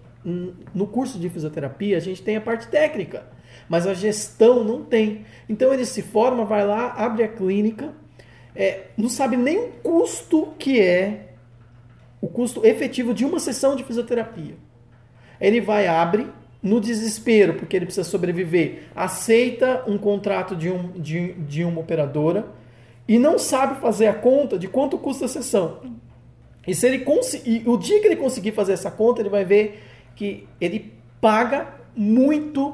no 0.73 0.87
curso 0.87 1.19
de 1.19 1.29
fisioterapia 1.29 1.95
a 1.95 2.01
gente 2.01 2.23
tem 2.23 2.35
a 2.35 2.41
parte 2.41 2.67
técnica, 2.67 3.27
mas 3.69 3.85
a 3.85 3.93
gestão 3.93 4.63
não 4.63 4.83
tem. 4.83 5.23
Então 5.47 5.71
ele 5.71 5.85
se 5.85 6.01
forma, 6.01 6.45
vai 6.45 6.65
lá, 6.65 6.93
abre 6.93 7.21
a 7.21 7.27
clínica, 7.27 7.93
é, 8.55 8.85
não 8.97 9.07
sabe 9.07 9.37
nem 9.37 9.55
o 9.55 9.67
custo 9.83 10.51
que 10.57 10.81
é 10.81 11.32
o 12.23 12.29
custo 12.29 12.65
efetivo 12.65 13.13
de 13.13 13.25
uma 13.25 13.37
sessão 13.37 13.75
de 13.75 13.83
fisioterapia. 13.83 14.55
Ele 15.41 15.59
vai, 15.59 15.87
abre, 15.87 16.25
no 16.61 16.79
desespero, 16.79 17.55
porque 17.55 17.75
ele 17.75 17.85
precisa 17.85 18.09
sobreviver, 18.09 18.83
aceita 18.95 19.83
um 19.85 19.97
contrato 19.97 20.55
de, 20.55 20.69
um, 20.71 20.93
de, 20.93 21.33
de 21.33 21.65
uma 21.65 21.81
operadora 21.81 22.47
e 23.05 23.19
não 23.19 23.37
sabe 23.37 23.81
fazer 23.81 24.07
a 24.07 24.13
conta 24.13 24.57
de 24.57 24.69
quanto 24.69 24.97
custa 24.97 25.25
a 25.25 25.27
sessão. 25.27 25.81
E 26.65 26.73
se 26.73 26.87
ele 26.87 26.99
conseguir, 26.99 27.67
o 27.67 27.75
dia 27.75 27.99
que 27.99 28.07
ele 28.07 28.15
conseguir 28.15 28.53
fazer 28.53 28.71
essa 28.71 28.89
conta, 28.89 29.21
ele 29.21 29.27
vai 29.27 29.43
ver 29.43 29.83
que 30.15 30.47
ele 30.61 30.93
paga 31.19 31.73
muito 31.93 32.73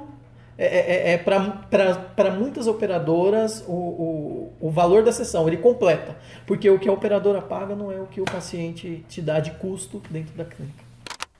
é, 0.61 0.65
é, 0.65 1.11
é, 1.11 1.13
é 1.13 1.17
para 1.17 2.31
muitas 2.31 2.67
operadoras 2.67 3.63
o, 3.65 3.71
o, 3.71 4.53
o 4.59 4.69
valor 4.69 5.03
da 5.03 5.11
sessão, 5.13 5.47
ele 5.47 5.55
completa. 5.55 6.17
Porque 6.45 6.69
o 6.69 6.77
que 6.77 6.89
a 6.89 6.91
operadora 6.91 7.41
paga 7.41 7.73
não 7.73 7.89
é 7.89 7.99
o 8.01 8.05
que 8.05 8.19
o 8.19 8.25
paciente 8.25 9.05
te 9.07 9.21
dá 9.21 9.39
de 9.39 9.51
custo 9.51 10.01
dentro 10.09 10.35
da 10.35 10.43
clínica. 10.43 10.83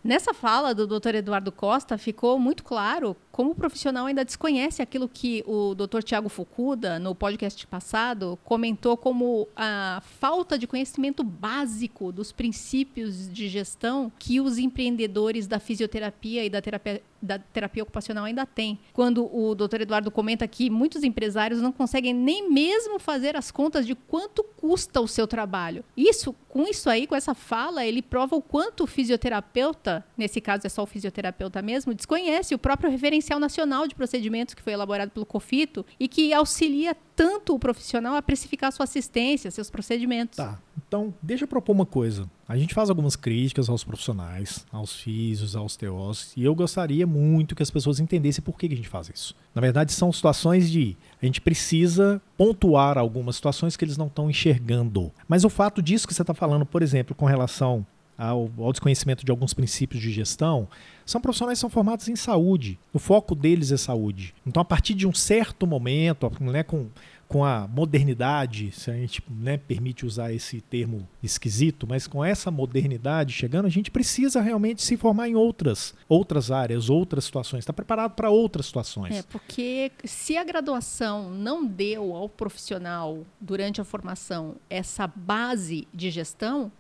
Nessa 0.02 0.34
fala 0.34 0.74
do 0.74 0.88
Dr. 0.88 1.16
Eduardo 1.16 1.52
Costa, 1.52 1.98
ficou 1.98 2.40
muito 2.40 2.64
claro 2.64 3.14
como 3.40 3.52
o 3.52 3.56
profissional 3.56 4.06
ainda 4.06 4.26
desconhece 4.26 4.82
aquilo 4.82 5.08
que 5.08 5.46
o 5.48 5.74
Dr. 5.74 6.04
Tiago 6.04 6.28
Fukuda, 6.28 7.00
no 7.00 7.16
podcast 7.16 7.66
passado, 7.68 8.38
comentou 8.44 8.98
como 8.98 9.48
a 9.56 10.04
falta 10.20 10.60
de 10.60 10.68
conhecimento 10.68 11.24
básico 11.24 12.12
dos 12.12 12.34
princípios 12.34 13.32
de 13.32 13.48
gestão 13.48 14.12
que 14.20 14.42
os 14.42 14.58
empreendedores 14.58 15.48
da 15.48 15.58
fisioterapia 15.58 16.44
e 16.44 16.50
da 16.50 16.62
terapia, 16.62 17.02
da 17.22 17.40
terapia 17.40 17.84
ocupacional 17.84 18.26
ainda 18.26 18.46
têm. 18.46 18.78
Quando 18.92 19.24
o 19.34 19.56
Dr. 19.56 19.82
Eduardo 19.82 20.12
comenta 20.12 20.46
que 20.46 20.70
muitos 20.70 21.04
empresários 21.04 21.62
não 21.62 21.72
conseguem 21.72 22.14
nem 22.14 22.50
mesmo 22.50 23.00
fazer 23.00 23.38
as 23.38 23.52
contas 23.52 23.88
de 23.88 23.96
quanto 23.96 24.44
custa 24.44 25.00
o 25.00 25.08
seu 25.08 25.28
trabalho. 25.28 25.84
Isso, 25.96 26.36
com 26.50 26.64
isso 26.64 26.90
aí, 26.90 27.06
com 27.08 27.16
essa 27.16 27.34
fala, 27.34 27.86
ele 27.86 28.02
prova 28.02 28.36
o 28.36 28.42
quanto 28.42 28.84
o 28.84 28.88
fisioterapeuta, 28.88 30.06
nesse 30.18 30.42
caso 30.42 30.66
é 30.66 30.70
só 30.70 30.84
o 30.84 30.86
fisioterapeuta 30.86 31.62
mesmo, 31.62 31.94
desconhece 31.94 32.56
o 32.56 32.60
próprio 32.60 32.90
referencial 32.90 33.29
nacional 33.38 33.86
de 33.86 33.94
procedimentos 33.94 34.54
que 34.54 34.62
foi 34.62 34.72
elaborado 34.72 35.12
pelo 35.12 35.26
COFITO 35.26 35.86
e 36.00 36.08
que 36.08 36.32
auxilia 36.32 36.96
tanto 37.20 37.54
o 37.54 37.60
profissional 37.60 38.16
a 38.16 38.22
precificar 38.22 38.72
sua 38.72 38.86
assistência, 38.86 39.52
seus 39.52 39.70
procedimentos. 39.70 40.38
Tá. 40.38 40.58
Então, 40.88 41.14
deixa 41.22 41.44
eu 41.44 41.48
propor 41.50 41.74
uma 41.74 41.86
coisa. 41.86 42.30
A 42.48 42.58
gente 42.58 42.74
faz 42.74 42.90
algumas 42.90 43.18
críticas 43.18 43.68
aos 43.68 43.84
profissionais, 43.84 44.66
aos 44.72 44.96
físicos, 44.96 45.54
aos 45.54 45.76
teóricos, 45.76 46.32
e 46.38 46.46
eu 46.46 46.56
gostaria 46.56 47.06
muito 47.06 47.56
que 47.56 47.62
as 47.62 47.70
pessoas 47.70 48.00
entendessem 48.00 48.42
por 48.42 48.58
que 48.58 48.68
a 48.68 48.76
gente 48.76 48.88
faz 48.88 49.12
isso. 49.14 49.36
Na 49.54 49.60
verdade, 49.60 49.92
são 49.92 50.14
situações 50.14 50.72
de 50.72 50.96
a 51.22 51.26
gente 51.26 51.42
precisa 51.42 52.22
pontuar 52.38 52.98
algumas 52.98 53.36
situações 53.36 53.76
que 53.76 53.84
eles 53.84 53.98
não 53.98 54.08
estão 54.08 54.30
enxergando. 54.30 55.12
Mas 55.28 55.44
o 55.44 55.50
fato 55.50 55.82
disso 55.82 56.08
que 56.08 56.14
você 56.14 56.24
está 56.24 56.34
falando, 56.34 56.66
por 56.66 56.82
exemplo, 56.82 57.14
com 57.14 57.26
relação 57.26 57.86
ao, 58.20 58.52
ao 58.58 58.72
desconhecimento 58.74 59.26
de 59.26 59.32
alguns 59.32 59.54
princípios 59.54 60.02
de 60.02 60.12
gestão, 60.12 60.68
são 61.06 61.22
profissionais 61.22 61.58
que 61.58 61.62
são 61.62 61.70
formados 61.70 62.10
em 62.10 62.16
saúde. 62.16 62.78
O 62.94 63.00
foco 63.00 63.34
deles 63.34 63.72
é 63.72 63.78
saúde. 63.78 64.36
Então, 64.46 64.62
a 64.62 64.66
partir 64.66 64.94
de 64.94 65.08
um 65.08 65.14
certo 65.14 65.66
momento, 65.66 66.30
né, 66.42 66.62
com 66.62 66.88
com 67.30 67.46
a 67.46 67.68
modernidade, 67.68 68.72
se 68.72 68.90
a 68.90 68.96
gente 68.96 69.24
né, 69.30 69.56
permite 69.56 70.04
usar 70.04 70.34
esse 70.34 70.62
termo 70.62 71.08
esquisito, 71.22 71.86
mas 71.88 72.08
com 72.08 72.26
essa 72.26 72.50
modernidade 72.50 73.34
chegando, 73.34 73.68
a 73.68 73.70
gente 73.70 73.92
precisa 73.92 74.42
realmente 74.42 74.82
se 74.82 74.98
formar 74.98 75.30
em 75.30 75.36
outras, 75.36 75.94
outras 76.08 76.50
áreas, 76.50 76.90
outras 76.90 77.26
situações, 77.26 77.60
estar 77.60 77.72
tá 77.72 77.76
preparado 77.76 78.16
para 78.16 78.32
outras 78.32 78.66
situações. 78.66 79.16
É, 79.16 79.22
porque 79.22 79.92
se 80.04 80.38
a 80.38 80.44
graduação 80.44 81.30
não 81.30 81.64
deu 81.64 82.16
ao 82.16 82.28
profissional 82.28 83.24
durante 83.40 83.80
a 83.80 83.84
formação 83.84 84.56
essa 84.68 85.06
base 85.06 85.88
de 85.94 86.10
gestão, 86.10 86.72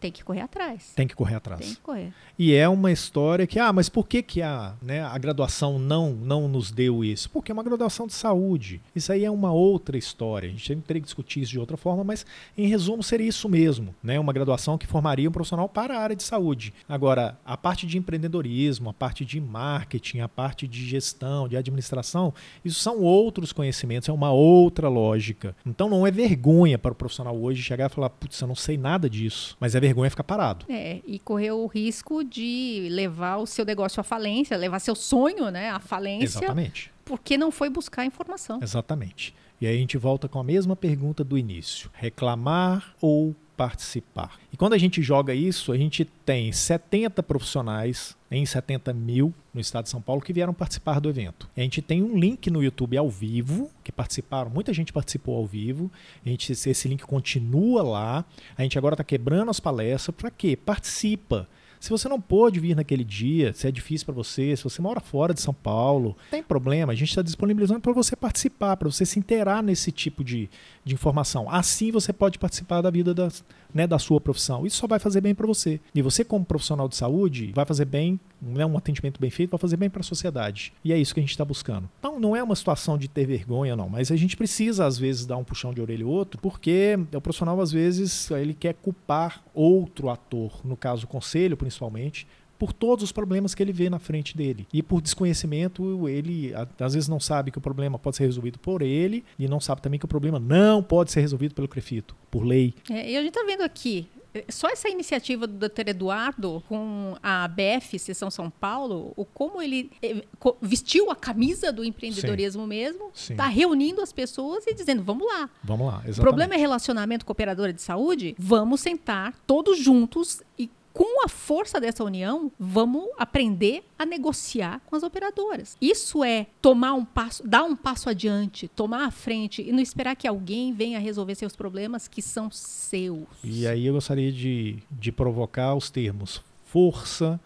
tem 0.00 0.12
que 0.12 0.24
correr 0.24 0.40
atrás. 0.40 0.92
Tem 0.94 1.06
que 1.06 1.14
correr 1.14 1.34
atrás. 1.34 1.60
Tem 1.60 1.74
que 1.74 1.80
correr. 1.80 2.12
E 2.38 2.54
é 2.54 2.68
uma 2.68 2.92
história 2.92 3.46
que, 3.46 3.58
ah, 3.58 3.72
mas 3.72 3.88
por 3.88 4.06
que, 4.06 4.22
que 4.22 4.40
a, 4.40 4.74
né, 4.80 5.02
a 5.02 5.18
graduação 5.18 5.78
não, 5.78 6.12
não 6.12 6.48
nos 6.48 6.70
deu 6.70 7.04
isso? 7.04 7.28
Porque 7.30 7.50
é 7.50 7.54
uma 7.54 7.62
graduação 7.62 8.06
de 8.06 8.12
saúde. 8.12 8.80
Isso 8.94 9.12
aí 9.12 9.24
é 9.24 9.30
uma 9.30 9.52
outra 9.52 9.98
história. 9.98 10.48
A 10.48 10.52
gente 10.52 10.76
teria 10.82 11.00
que 11.00 11.06
discutir 11.06 11.40
isso 11.40 11.52
de 11.52 11.58
outra 11.58 11.76
forma, 11.76 12.04
mas 12.04 12.24
em 12.56 12.68
resumo 12.68 13.02
seria 13.02 13.26
isso 13.26 13.48
mesmo. 13.48 13.94
Né? 14.02 14.20
Uma 14.20 14.32
graduação 14.32 14.78
que 14.78 14.86
formaria 14.86 15.28
um 15.28 15.32
profissional 15.32 15.68
para 15.68 15.98
a 15.98 16.00
área 16.00 16.14
de 16.14 16.22
saúde. 16.22 16.72
Agora, 16.88 17.38
a 17.44 17.56
parte 17.56 17.86
de 17.86 17.98
empreendedorismo, 17.98 18.90
a 18.90 18.94
parte 18.94 19.24
de 19.24 19.40
marketing, 19.40 20.20
a 20.20 20.28
parte 20.28 20.68
de 20.68 20.86
gestão, 20.86 21.48
de 21.48 21.56
administração, 21.56 22.32
isso 22.64 22.80
são 22.80 23.00
outros 23.00 23.52
conhecimentos, 23.52 24.08
é 24.08 24.12
uma 24.12 24.30
outra 24.30 24.88
lógica. 24.88 25.56
Então 25.66 25.88
não 25.88 26.06
é 26.06 26.10
vergonha 26.10 26.78
para 26.78 26.92
o 26.92 26.94
profissional 26.94 27.36
hoje 27.36 27.62
chegar 27.62 27.90
e 27.90 27.94
falar, 27.94 28.10
putz, 28.10 28.40
eu 28.40 28.46
não 28.46 28.54
sei 28.54 28.76
nada 28.76 29.10
disso. 29.10 29.56
Mas 29.58 29.74
é 29.74 29.80
vergonha 29.80 29.87
ficar 30.10 30.24
parado. 30.24 30.66
É, 30.68 31.00
e 31.06 31.18
correr 31.18 31.52
o 31.52 31.66
risco 31.66 32.24
de 32.24 32.88
levar 32.90 33.38
o 33.38 33.46
seu 33.46 33.64
negócio 33.64 34.00
à 34.00 34.04
falência, 34.04 34.56
levar 34.56 34.78
seu 34.78 34.94
sonho 34.94 35.50
né, 35.50 35.70
à 35.70 35.80
falência. 35.80 36.38
Exatamente. 36.38 36.92
Porque 37.04 37.36
não 37.36 37.50
foi 37.50 37.70
buscar 37.70 38.04
informação. 38.04 38.60
Exatamente. 38.62 39.34
E 39.60 39.66
aí 39.66 39.76
a 39.76 39.78
gente 39.78 39.96
volta 39.96 40.28
com 40.28 40.38
a 40.38 40.44
mesma 40.44 40.76
pergunta 40.76 41.24
do 41.24 41.36
início: 41.36 41.90
reclamar 41.92 42.94
ou 43.00 43.34
participar? 43.58 44.38
E 44.52 44.56
quando 44.56 44.74
a 44.74 44.78
gente 44.78 45.02
joga 45.02 45.34
isso, 45.34 45.72
a 45.72 45.76
gente 45.76 46.04
tem 46.04 46.52
70 46.52 47.20
profissionais 47.24 48.16
em 48.30 48.46
70 48.46 48.92
mil 48.92 49.34
no 49.52 49.60
estado 49.60 49.84
de 49.84 49.90
São 49.90 50.00
Paulo 50.00 50.22
que 50.22 50.32
vieram 50.32 50.54
participar 50.54 51.00
do 51.00 51.08
evento. 51.08 51.50
A 51.56 51.60
gente 51.60 51.82
tem 51.82 52.00
um 52.00 52.16
link 52.16 52.48
no 52.50 52.62
YouTube 52.62 52.96
ao 52.96 53.10
vivo, 53.10 53.68
que 53.82 53.90
participaram, 53.90 54.48
muita 54.48 54.72
gente 54.72 54.92
participou 54.92 55.36
ao 55.36 55.44
vivo. 55.44 55.90
A 56.24 56.28
gente, 56.28 56.52
esse 56.52 56.88
link 56.88 57.02
continua 57.02 57.82
lá. 57.82 58.24
A 58.56 58.62
gente 58.62 58.78
agora 58.78 58.94
está 58.94 59.02
quebrando 59.02 59.50
as 59.50 59.58
palestras. 59.58 60.14
Para 60.14 60.30
quê? 60.30 60.56
Participa. 60.56 61.48
Se 61.80 61.90
você 61.90 62.08
não 62.08 62.20
pôde 62.20 62.60
vir 62.60 62.74
naquele 62.74 63.04
dia, 63.04 63.52
se 63.52 63.66
é 63.66 63.70
difícil 63.70 64.06
para 64.06 64.14
você, 64.14 64.56
se 64.56 64.64
você 64.64 64.80
mora 64.82 65.00
fora 65.00 65.32
de 65.32 65.40
São 65.40 65.54
Paulo, 65.54 66.16
tem 66.30 66.42
problema. 66.42 66.92
A 66.92 66.96
gente 66.96 67.08
está 67.08 67.22
disponibilizando 67.22 67.80
para 67.80 67.92
você 67.92 68.16
participar, 68.16 68.76
para 68.76 68.90
você 68.90 69.04
se 69.06 69.18
inteirar 69.18 69.62
nesse 69.62 69.92
tipo 69.92 70.24
de, 70.24 70.48
de 70.84 70.94
informação. 70.94 71.50
Assim 71.50 71.90
você 71.90 72.12
pode 72.12 72.38
participar 72.38 72.80
da 72.80 72.90
vida 72.90 73.14
das, 73.14 73.44
né, 73.72 73.86
da 73.86 73.98
sua 73.98 74.20
profissão. 74.20 74.66
Isso 74.66 74.76
só 74.76 74.86
vai 74.86 74.98
fazer 74.98 75.20
bem 75.20 75.34
para 75.34 75.46
você. 75.46 75.80
E 75.94 76.02
você, 76.02 76.24
como 76.24 76.44
profissional 76.44 76.88
de 76.88 76.96
saúde, 76.96 77.52
vai 77.54 77.64
fazer 77.64 77.84
bem, 77.84 78.18
né, 78.40 78.64
um 78.64 78.76
atendimento 78.76 79.20
bem 79.20 79.30
feito, 79.30 79.50
vai 79.50 79.58
fazer 79.58 79.76
bem 79.76 79.90
para 79.90 80.00
a 80.00 80.04
sociedade. 80.04 80.72
E 80.84 80.92
é 80.92 80.98
isso 80.98 81.14
que 81.14 81.20
a 81.20 81.22
gente 81.22 81.30
está 81.30 81.44
buscando. 81.44 81.88
Então, 81.98 82.18
não 82.18 82.34
é 82.34 82.42
uma 82.42 82.56
situação 82.56 82.96
de 82.96 83.08
ter 83.08 83.26
vergonha, 83.26 83.76
não, 83.76 83.88
mas 83.88 84.10
a 84.10 84.16
gente 84.16 84.36
precisa, 84.36 84.86
às 84.86 84.98
vezes, 84.98 85.26
dar 85.26 85.36
um 85.36 85.44
puxão 85.44 85.72
de 85.72 85.80
orelha 85.80 86.06
ou 86.06 86.12
outro, 86.12 86.40
porque 86.40 86.98
o 87.12 87.20
profissional, 87.20 87.60
às 87.60 87.72
vezes, 87.72 88.30
ele 88.30 88.54
quer 88.54 88.74
culpar 88.74 89.42
outro 89.54 90.08
ator, 90.08 90.60
no 90.64 90.76
caso, 90.76 91.04
o 91.04 91.08
conselho, 91.08 91.56
principalmente, 91.68 92.26
por 92.58 92.72
todos 92.72 93.04
os 93.04 93.12
problemas 93.12 93.54
que 93.54 93.62
ele 93.62 93.72
vê 93.72 93.88
na 93.88 93.98
frente 93.98 94.36
dele. 94.36 94.66
E 94.72 94.82
por 94.82 95.00
desconhecimento, 95.00 96.08
ele 96.08 96.52
às 96.80 96.94
vezes 96.94 97.08
não 97.08 97.20
sabe 97.20 97.52
que 97.52 97.58
o 97.58 97.60
problema 97.60 97.98
pode 97.98 98.16
ser 98.16 98.24
resolvido 98.24 98.58
por 98.58 98.82
ele 98.82 99.24
e 99.38 99.46
não 99.46 99.60
sabe 99.60 99.80
também 99.80 99.98
que 99.98 100.04
o 100.04 100.08
problema 100.08 100.40
não 100.40 100.82
pode 100.82 101.12
ser 101.12 101.20
resolvido 101.20 101.54
pelo 101.54 101.68
Crefito, 101.68 102.16
por 102.30 102.44
lei. 102.44 102.74
É, 102.90 103.12
e 103.12 103.16
a 103.16 103.22
gente 103.22 103.28
está 103.28 103.44
vendo 103.46 103.62
aqui, 103.62 104.08
é, 104.34 104.44
só 104.48 104.68
essa 104.68 104.88
iniciativa 104.88 105.46
do 105.46 105.68
Dr. 105.68 105.88
Eduardo 105.88 106.62
com 106.68 107.16
a 107.22 107.44
ABF, 107.44 107.98
Seção 107.98 108.30
São 108.30 108.50
Paulo, 108.50 109.12
o 109.16 109.24
como 109.24 109.62
ele 109.62 109.90
é, 110.02 110.22
vestiu 110.60 111.10
a 111.10 111.16
camisa 111.16 111.72
do 111.72 111.84
empreendedorismo 111.84 112.62
Sim. 112.62 112.68
mesmo, 112.68 113.10
está 113.14 113.46
reunindo 113.46 114.00
as 114.02 114.12
pessoas 114.12 114.66
e 114.66 114.74
dizendo, 114.74 115.02
vamos 115.02 115.26
lá. 115.26 115.48
Vamos 115.62 115.86
lá, 115.86 115.94
exatamente. 115.98 116.18
O 116.18 116.22
problema 116.22 116.54
é 116.54 116.58
relacionamento 116.58 117.24
com 117.24 117.30
a 117.30 117.34
operadora 117.34 117.72
de 117.72 117.80
saúde? 117.80 118.34
Vamos 118.38 118.80
sentar 118.80 119.34
todos 119.46 119.78
juntos 119.78 120.42
e 120.58 120.68
com 120.98 121.24
a 121.24 121.28
força 121.28 121.80
dessa 121.80 122.02
união, 122.02 122.50
vamos 122.58 123.08
aprender 123.16 123.84
a 123.96 124.04
negociar 124.04 124.80
com 124.84 124.96
as 124.96 125.04
operadoras. 125.04 125.76
Isso 125.80 126.24
é 126.24 126.48
tomar 126.60 126.94
um 126.94 127.04
passo, 127.04 127.46
dar 127.46 127.62
um 127.62 127.76
passo 127.76 128.10
adiante, 128.10 128.66
tomar 128.66 129.06
a 129.06 129.10
frente 129.12 129.62
e 129.62 129.70
não 129.70 129.78
esperar 129.78 130.16
que 130.16 130.26
alguém 130.26 130.72
venha 130.72 130.98
resolver 130.98 131.36
seus 131.36 131.54
problemas 131.54 132.08
que 132.08 132.20
são 132.20 132.50
seus. 132.50 133.28
E 133.44 133.64
aí 133.64 133.86
eu 133.86 133.94
gostaria 133.94 134.32
de, 134.32 134.78
de 134.90 135.12
provocar 135.12 135.72
os 135.76 135.88
termos 135.88 136.42
força, 136.64 137.38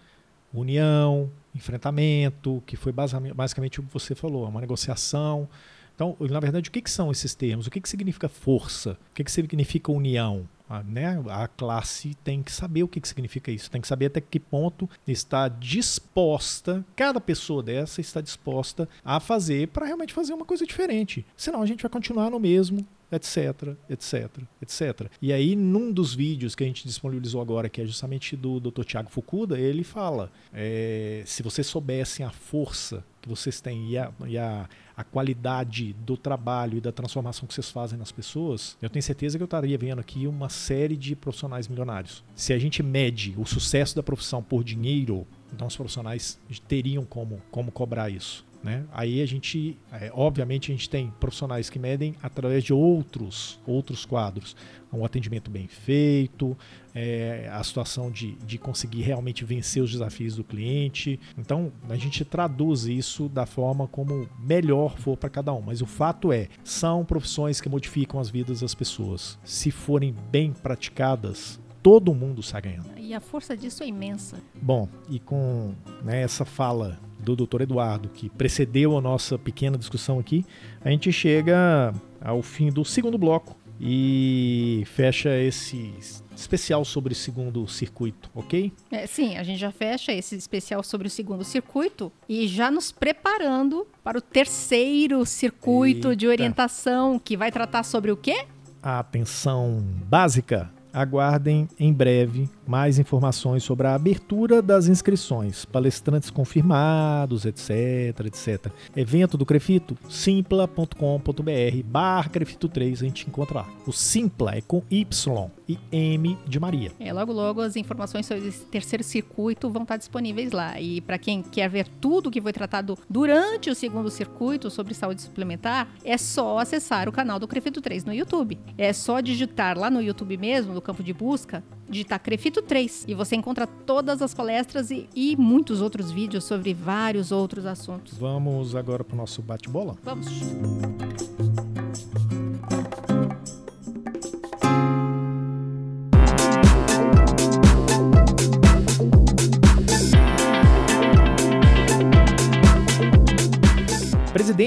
união, 0.50 1.30
enfrentamento, 1.54 2.62
que 2.66 2.74
foi 2.74 2.90
basicamente, 2.90 3.80
o 3.80 3.82
que 3.82 3.92
você 3.92 4.14
falou, 4.14 4.48
uma 4.48 4.62
negociação. 4.62 5.46
Então, 5.94 6.16
na 6.20 6.40
verdade, 6.40 6.68
o 6.68 6.72
que, 6.72 6.83
que 6.83 6.90
são 6.90 7.11
esses 7.11 7.35
termos? 7.35 7.66
O 7.66 7.70
que, 7.70 7.81
que 7.81 7.88
significa 7.88 8.28
força? 8.28 8.92
O 9.11 9.14
que, 9.14 9.24
que 9.24 9.31
significa 9.31 9.92
união? 9.92 10.48
A, 10.68 10.83
né, 10.83 11.22
a 11.28 11.46
classe 11.48 12.14
tem 12.24 12.42
que 12.42 12.50
saber 12.50 12.83
o 12.83 12.88
que, 12.88 12.98
que 12.98 13.07
significa 13.07 13.50
isso, 13.50 13.70
tem 13.70 13.81
que 13.81 13.87
saber 13.87 14.07
até 14.07 14.22
que 14.22 14.40
ponto 14.40 14.88
está 15.07 15.46
disposta, 15.46 16.83
cada 16.96 17.20
pessoa 17.20 17.62
dessa 17.62 18.00
está 18.00 18.22
disposta 18.22 18.88
a 19.05 19.20
fazer 19.20 19.68
para 19.68 19.85
realmente 19.85 20.14
fazer 20.14 20.33
uma 20.33 20.46
coisa 20.46 20.64
diferente. 20.64 21.26
Senão 21.37 21.61
a 21.61 21.66
gente 21.66 21.83
vai 21.83 21.90
continuar 21.90 22.31
no 22.31 22.40
mesmo, 22.40 22.87
etc, 23.12 23.77
etc, 23.88 24.42
etc. 24.61 25.11
E 25.20 25.33
aí, 25.33 25.55
num 25.55 25.92
dos 25.92 26.14
vídeos 26.14 26.55
que 26.55 26.64
a 26.64 26.66
gente 26.66 26.87
disponibilizou 26.87 27.40
agora, 27.40 27.68
que 27.68 27.81
é 27.81 27.87
justamente 27.87 28.37
do 28.37 28.59
Dr. 28.59 28.85
Tiago 28.85 29.11
Fukuda, 29.11 29.59
ele 29.59 29.85
fala: 29.85 30.33
é, 30.53 31.22
se 31.27 31.42
vocês 31.42 31.66
soubessem 31.66 32.25
a 32.25 32.31
força 32.31 33.05
que 33.20 33.29
vocês 33.29 33.61
têm 33.61 33.90
e 33.90 33.98
a, 33.98 34.12
e 34.27 34.37
a 34.37 34.68
a 34.96 35.05
qualidade 35.05 35.92
do 35.94 36.16
trabalho 36.16 36.79
e 36.79 36.81
da 36.81 36.92
transformação 36.92 37.46
que 37.46 37.55
vocês 37.55 37.70
fazem 37.70 37.98
nas 37.98 38.12
pessoas, 38.12 38.77
eu 38.81 38.90
tenho 38.90 39.03
certeza 39.03 39.38
que 39.38 39.42
eu 39.42 39.46
estaria 39.46 39.77
vendo 39.77 40.01
aqui 40.01 40.27
uma 40.27 40.48
série 40.48 40.96
de 40.96 41.16
profissionais 41.16 41.68
milionários. 41.68 42.22
Se 42.35 42.53
a 42.53 42.59
gente 42.59 42.83
mede 42.83 43.35
o 43.37 43.44
sucesso 43.44 43.96
da 43.96 44.03
profissão 44.03 44.42
por 44.42 44.62
dinheiro, 44.62 45.27
então 45.53 45.66
os 45.66 45.77
profissionais 45.77 46.38
teriam 46.68 47.05
como, 47.05 47.42
como 47.51 47.72
cobrar 47.72 48.11
isso. 48.11 48.44
Né? 48.62 48.85
Aí 48.92 49.20
a 49.20 49.27
gente, 49.27 49.77
é, 49.92 50.11
obviamente, 50.14 50.70
a 50.70 50.75
gente 50.75 50.88
tem 50.88 51.12
profissionais 51.18 51.68
que 51.68 51.79
medem 51.79 52.14
através 52.22 52.62
de 52.62 52.72
outros, 52.72 53.61
outros 53.66 54.05
quadros. 54.05 54.55
Um 54.92 55.05
atendimento 55.05 55.51
bem 55.51 55.66
feito, 55.66 56.57
é, 56.94 57.48
a 57.51 57.64
situação 57.64 58.11
de, 58.11 58.33
de 58.44 58.59
conseguir 58.59 59.03
realmente 59.03 59.44
vencer 59.44 59.83
os 59.83 59.90
desafios 59.90 60.37
do 60.37 60.44
cliente. 60.44 61.18
Então, 61.37 61.72
a 61.88 61.96
gente 61.96 62.25
traduz 62.25 62.85
isso 62.85 63.29
da 63.29 63.46
forma 63.46 63.88
como 63.88 64.29
melhor 64.38 64.96
for 64.98 65.16
para 65.16 65.31
cada 65.31 65.53
um. 65.53 65.62
Mas 65.62 65.81
o 65.81 65.87
fato 65.87 66.31
é, 66.31 66.48
são 66.62 67.05
profissões 67.05 67.61
que 67.61 67.68
modificam 67.68 68.20
as 68.20 68.31
vidas 68.31 68.61
das 68.61 68.75
pessoas. 68.75 69.38
Se 69.42 69.70
forem 69.70 70.14
bem 70.31 70.53
praticadas, 70.53 71.59
todo 71.83 72.14
mundo 72.14 72.42
sai 72.42 72.62
ganhando. 72.62 72.90
E 72.96 73.12
a 73.12 73.20
força 73.20 73.57
disso 73.57 73.83
é 73.83 73.87
imensa. 73.87 74.38
Bom, 74.55 74.88
e 75.09 75.18
com 75.18 75.75
né, 76.05 76.22
essa 76.22 76.44
fala 76.44 77.01
do 77.22 77.37
Dr. 77.37 77.62
Eduardo, 77.62 78.08
que 78.08 78.28
precedeu 78.28 78.96
a 78.96 79.00
nossa 79.00 79.38
pequena 79.38 79.78
discussão 79.78 80.18
aqui, 80.18 80.44
a 80.85 80.90
gente 80.90 81.12
chega 81.12 81.94
ao 82.20 82.42
fim 82.42 82.70
do 82.70 82.85
segundo 82.85 83.16
bloco 83.16 83.56
e 83.80 84.85
fecha 84.87 85.37
esse 85.38 85.92
especial 86.37 86.85
sobre 86.85 87.12
o 87.12 87.16
segundo 87.16 87.66
circuito, 87.66 88.30
ok? 88.35 88.72
É, 88.90 89.06
sim, 89.06 89.37
a 89.37 89.42
gente 89.42 89.58
já 89.58 89.70
fecha 89.70 90.12
esse 90.12 90.37
especial 90.37 90.82
sobre 90.82 91.06
o 91.06 91.11
segundo 91.11 91.44
circuito 91.44 92.12
e 92.28 92.46
já 92.46 92.70
nos 92.70 92.92
preparando 92.92 93.87
para 94.02 94.18
o 94.18 94.20
terceiro 94.20 95.24
circuito 95.26 96.08
Eita. 96.08 96.16
de 96.16 96.26
orientação, 96.26 97.18
que 97.18 97.37
vai 97.37 97.50
tratar 97.50 97.82
sobre 97.82 98.11
o 98.11 98.16
quê? 98.16 98.46
A 98.82 98.98
atenção 98.98 99.82
básica 100.08 100.70
aguardem 100.92 101.68
em 101.78 101.92
breve 101.92 102.48
mais 102.66 102.98
informações 102.98 103.62
sobre 103.62 103.87
a 103.87 103.94
abertura 103.94 104.62
das 104.62 104.87
inscrições, 104.87 105.64
palestrantes 105.64 106.31
confirmados, 106.31 107.44
etc, 107.44 108.27
etc. 108.27 108.72
Evento 108.96 109.37
do 109.37 109.46
Crefito, 109.46 109.96
simpla.com.br 110.09 111.83
barra 111.85 112.29
Crefito 112.29 112.68
3, 112.68 113.03
a 113.03 113.05
gente 113.05 113.29
encontra 113.29 113.61
lá. 113.61 113.68
O 113.87 113.92
Simpla 113.92 114.55
é 114.55 114.61
com 114.61 114.83
Y 114.90 115.51
e 115.68 115.79
M 115.90 116.38
de 116.46 116.61
Maria. 116.61 116.92
É, 116.98 117.12
logo 117.12 117.33
logo 117.33 117.61
as 117.61 117.77
informações 117.77 118.27
sobre 118.27 118.48
esse 118.48 118.64
terceiro 118.66 119.03
circuito 119.03 119.70
vão 119.70 119.83
estar 119.83 119.96
disponíveis 119.96 120.53
lá. 120.53 120.81
E 120.81 121.01
para 121.01 121.18
quem 121.18 121.42
quer 121.42 121.68
ver 121.68 121.88
tudo 122.01 122.31
que 122.31 122.40
foi 122.40 122.53
tratado 122.53 122.96
durante 123.09 123.70
o 123.70 123.75
segundo 123.75 124.11
circuito 124.11 124.70
sobre 124.70 124.94
saúde 124.94 125.22
suplementar, 125.22 125.88
é 126.05 126.16
só 126.16 126.59
acessar 126.59 127.09
o 127.09 127.12
canal 127.12 127.38
do 127.38 127.48
Crefito 127.48 127.81
3 127.81 128.05
no 128.05 128.12
YouTube. 128.12 128.59
É 128.77 128.92
só 128.92 129.20
digitar 129.20 129.79
lá 129.79 129.90
no 129.90 130.01
YouTube 130.01 130.37
mesmo, 130.37 130.72
no 130.72 130.81
campo 130.81 131.03
de 131.03 131.12
busca, 131.12 131.62
digitar 131.92 132.18
Crefito 132.18 132.62
3 132.62 133.05
e 133.07 133.14
você 133.14 133.37
encontra 133.37 133.66
todas 133.66 134.22
as 134.22 134.35
palestras 134.35 134.90
e, 134.90 135.09
e 135.14 135.37
muitos 135.37 135.81
outros 135.81 136.11
vídeos 136.11 136.44
sobre 136.44 136.74
vários 136.74 137.31
outros 137.31 137.66
assuntos. 137.66 138.18
Vamos 138.18 138.74
agora 138.74 139.05
para 139.05 139.14
o 139.14 139.18
nosso 139.18 139.42
bate-bola? 139.42 139.96
Vamos. 140.02 140.26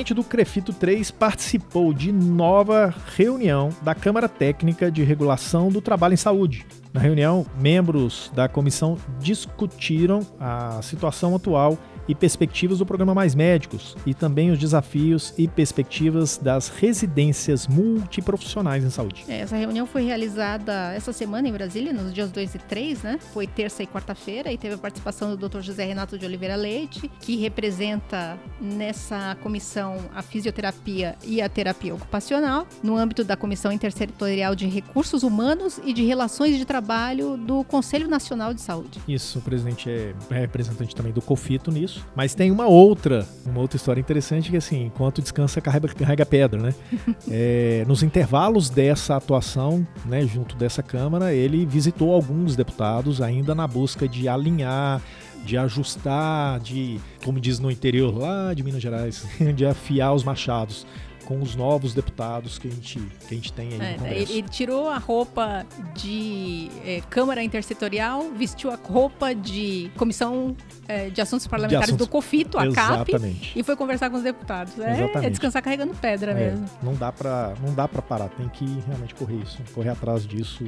Presidente 0.05 0.13
do 0.13 0.23
Crefito 0.23 0.71
3 0.71 1.09
participou 1.09 1.91
de 1.91 2.11
nova 2.11 2.93
reunião 3.15 3.69
da 3.81 3.95
Câmara 3.95 4.29
Técnica 4.29 4.91
de 4.91 5.03
Regulação 5.03 5.69
do 5.69 5.81
Trabalho 5.81 6.13
em 6.13 6.17
Saúde. 6.17 6.65
Na 6.93 7.01
reunião, 7.01 7.45
membros 7.59 8.31
da 8.35 8.47
comissão 8.47 8.97
discutiram 9.19 10.19
a 10.39 10.79
situação 10.83 11.35
atual 11.35 11.77
e 12.07 12.15
perspectivas 12.15 12.79
do 12.79 12.85
programa 12.85 13.13
Mais 13.13 13.35
Médicos 13.35 13.95
e 14.05 14.13
também 14.13 14.51
os 14.51 14.59
desafios 14.59 15.33
e 15.37 15.47
perspectivas 15.47 16.37
das 16.37 16.69
residências 16.69 17.67
multiprofissionais 17.67 18.83
em 18.83 18.89
saúde. 18.89 19.25
É, 19.27 19.39
essa 19.39 19.55
reunião 19.55 19.85
foi 19.85 20.03
realizada 20.03 20.93
essa 20.93 21.11
semana 21.11 21.47
em 21.47 21.51
Brasília, 21.51 21.93
nos 21.93 22.13
dias 22.13 22.31
2 22.31 22.55
e 22.55 22.59
3, 22.59 23.03
né? 23.03 23.19
Foi 23.33 23.47
terça 23.47 23.83
e 23.83 23.87
quarta-feira 23.87 24.51
e 24.51 24.57
teve 24.57 24.75
a 24.75 24.77
participação 24.77 25.35
do 25.35 25.49
Dr. 25.49 25.61
José 25.61 25.85
Renato 25.85 26.17
de 26.17 26.25
Oliveira 26.25 26.55
Leite, 26.55 27.09
que 27.21 27.37
representa 27.37 28.37
nessa 28.59 29.35
comissão 29.41 29.97
a 30.13 30.21
fisioterapia 30.21 31.15
e 31.23 31.41
a 31.41 31.49
terapia 31.49 31.93
ocupacional, 31.93 32.67
no 32.83 32.97
âmbito 32.97 33.23
da 33.23 33.35
Comissão 33.35 33.71
Intersetorial 33.71 34.55
de 34.55 34.67
Recursos 34.67 35.23
Humanos 35.23 35.79
e 35.83 35.93
de 35.93 36.03
Relações 36.03 36.57
de 36.57 36.65
Trabalho 36.65 37.37
do 37.37 37.63
Conselho 37.63 38.07
Nacional 38.07 38.53
de 38.53 38.61
Saúde. 38.61 39.01
Isso, 39.07 39.39
o 39.39 39.41
presidente 39.41 39.89
é 39.89 40.13
representante 40.29 40.95
também 40.95 41.11
do 41.11 41.21
COFITO 41.21 41.71
nisso 41.71 41.94
isso. 41.95 42.07
Mas 42.15 42.35
tem 42.35 42.51
uma 42.51 42.67
outra, 42.67 43.25
uma 43.45 43.59
outra 43.59 43.77
história 43.77 43.99
interessante 43.99 44.51
que 44.51 44.57
assim, 44.57 44.85
enquanto 44.85 45.21
descansa 45.21 45.61
carrega, 45.61 45.87
carrega 45.89 46.25
pedra, 46.25 46.61
né? 46.61 46.75
é, 47.29 47.83
nos 47.87 48.03
intervalos 48.03 48.69
dessa 48.69 49.15
atuação, 49.15 49.85
né, 50.05 50.25
junto 50.25 50.55
dessa 50.55 50.83
Câmara, 50.83 51.33
ele 51.33 51.65
visitou 51.65 52.13
alguns 52.13 52.55
deputados 52.55 53.21
ainda 53.21 53.55
na 53.55 53.67
busca 53.67 54.07
de 54.07 54.27
alinhar 54.27 55.01
de 55.45 55.57
ajustar, 55.57 56.59
de, 56.59 56.99
como 57.23 57.39
diz 57.39 57.59
no 57.59 57.69
interior 57.69 58.17
lá 58.17 58.51
de 58.51 58.63
Minas 58.63 58.81
Gerais, 58.81 59.27
de 59.55 59.63
afiar 59.63 60.11
os 60.11 60.23
machados 60.23 60.87
com 61.25 61.41
os 61.41 61.55
novos 61.55 61.93
deputados 61.93 62.57
que 62.57 62.67
a 62.67 62.71
gente, 62.71 62.99
que 62.99 63.33
a 63.33 63.35
gente 63.35 63.51
tem 63.51 63.73
aí 63.73 63.81
é, 63.81 63.91
no 63.93 63.99
Congresso. 63.99 64.31
Ele 64.31 64.43
tirou 64.43 64.89
a 64.89 64.97
roupa 64.97 65.65
de 65.93 66.69
é, 66.85 67.01
Câmara 67.09 67.43
Intersetorial, 67.43 68.31
vestiu 68.31 68.71
a 68.71 68.75
roupa 68.75 69.33
de 69.33 69.91
Comissão 69.97 70.55
é, 70.87 71.09
de 71.09 71.19
Assuntos 71.19 71.47
Parlamentares 71.47 71.87
de 71.87 71.93
assuntos... 71.93 72.07
do 72.07 72.11
COFITO, 72.11 72.57
a. 72.57 72.71
CAP, 72.71 73.11
e 73.55 73.63
foi 73.63 73.75
conversar 73.75 74.09
com 74.09 74.17
os 74.17 74.23
deputados. 74.23 74.77
É, 74.79 75.25
é 75.25 75.29
descansar 75.29 75.61
carregando 75.61 75.93
pedra 75.95 76.31
é, 76.31 76.35
mesmo. 76.35 76.69
Não 76.81 76.93
dá 76.93 77.11
para 77.11 77.53
não 77.65 77.73
dá 77.73 77.87
para 77.87 78.01
parar, 78.01 78.29
tem 78.29 78.47
que 78.49 78.65
realmente 78.85 79.15
correr 79.15 79.37
isso, 79.37 79.57
correr 79.73 79.89
atrás 79.89 80.25
disso 80.25 80.63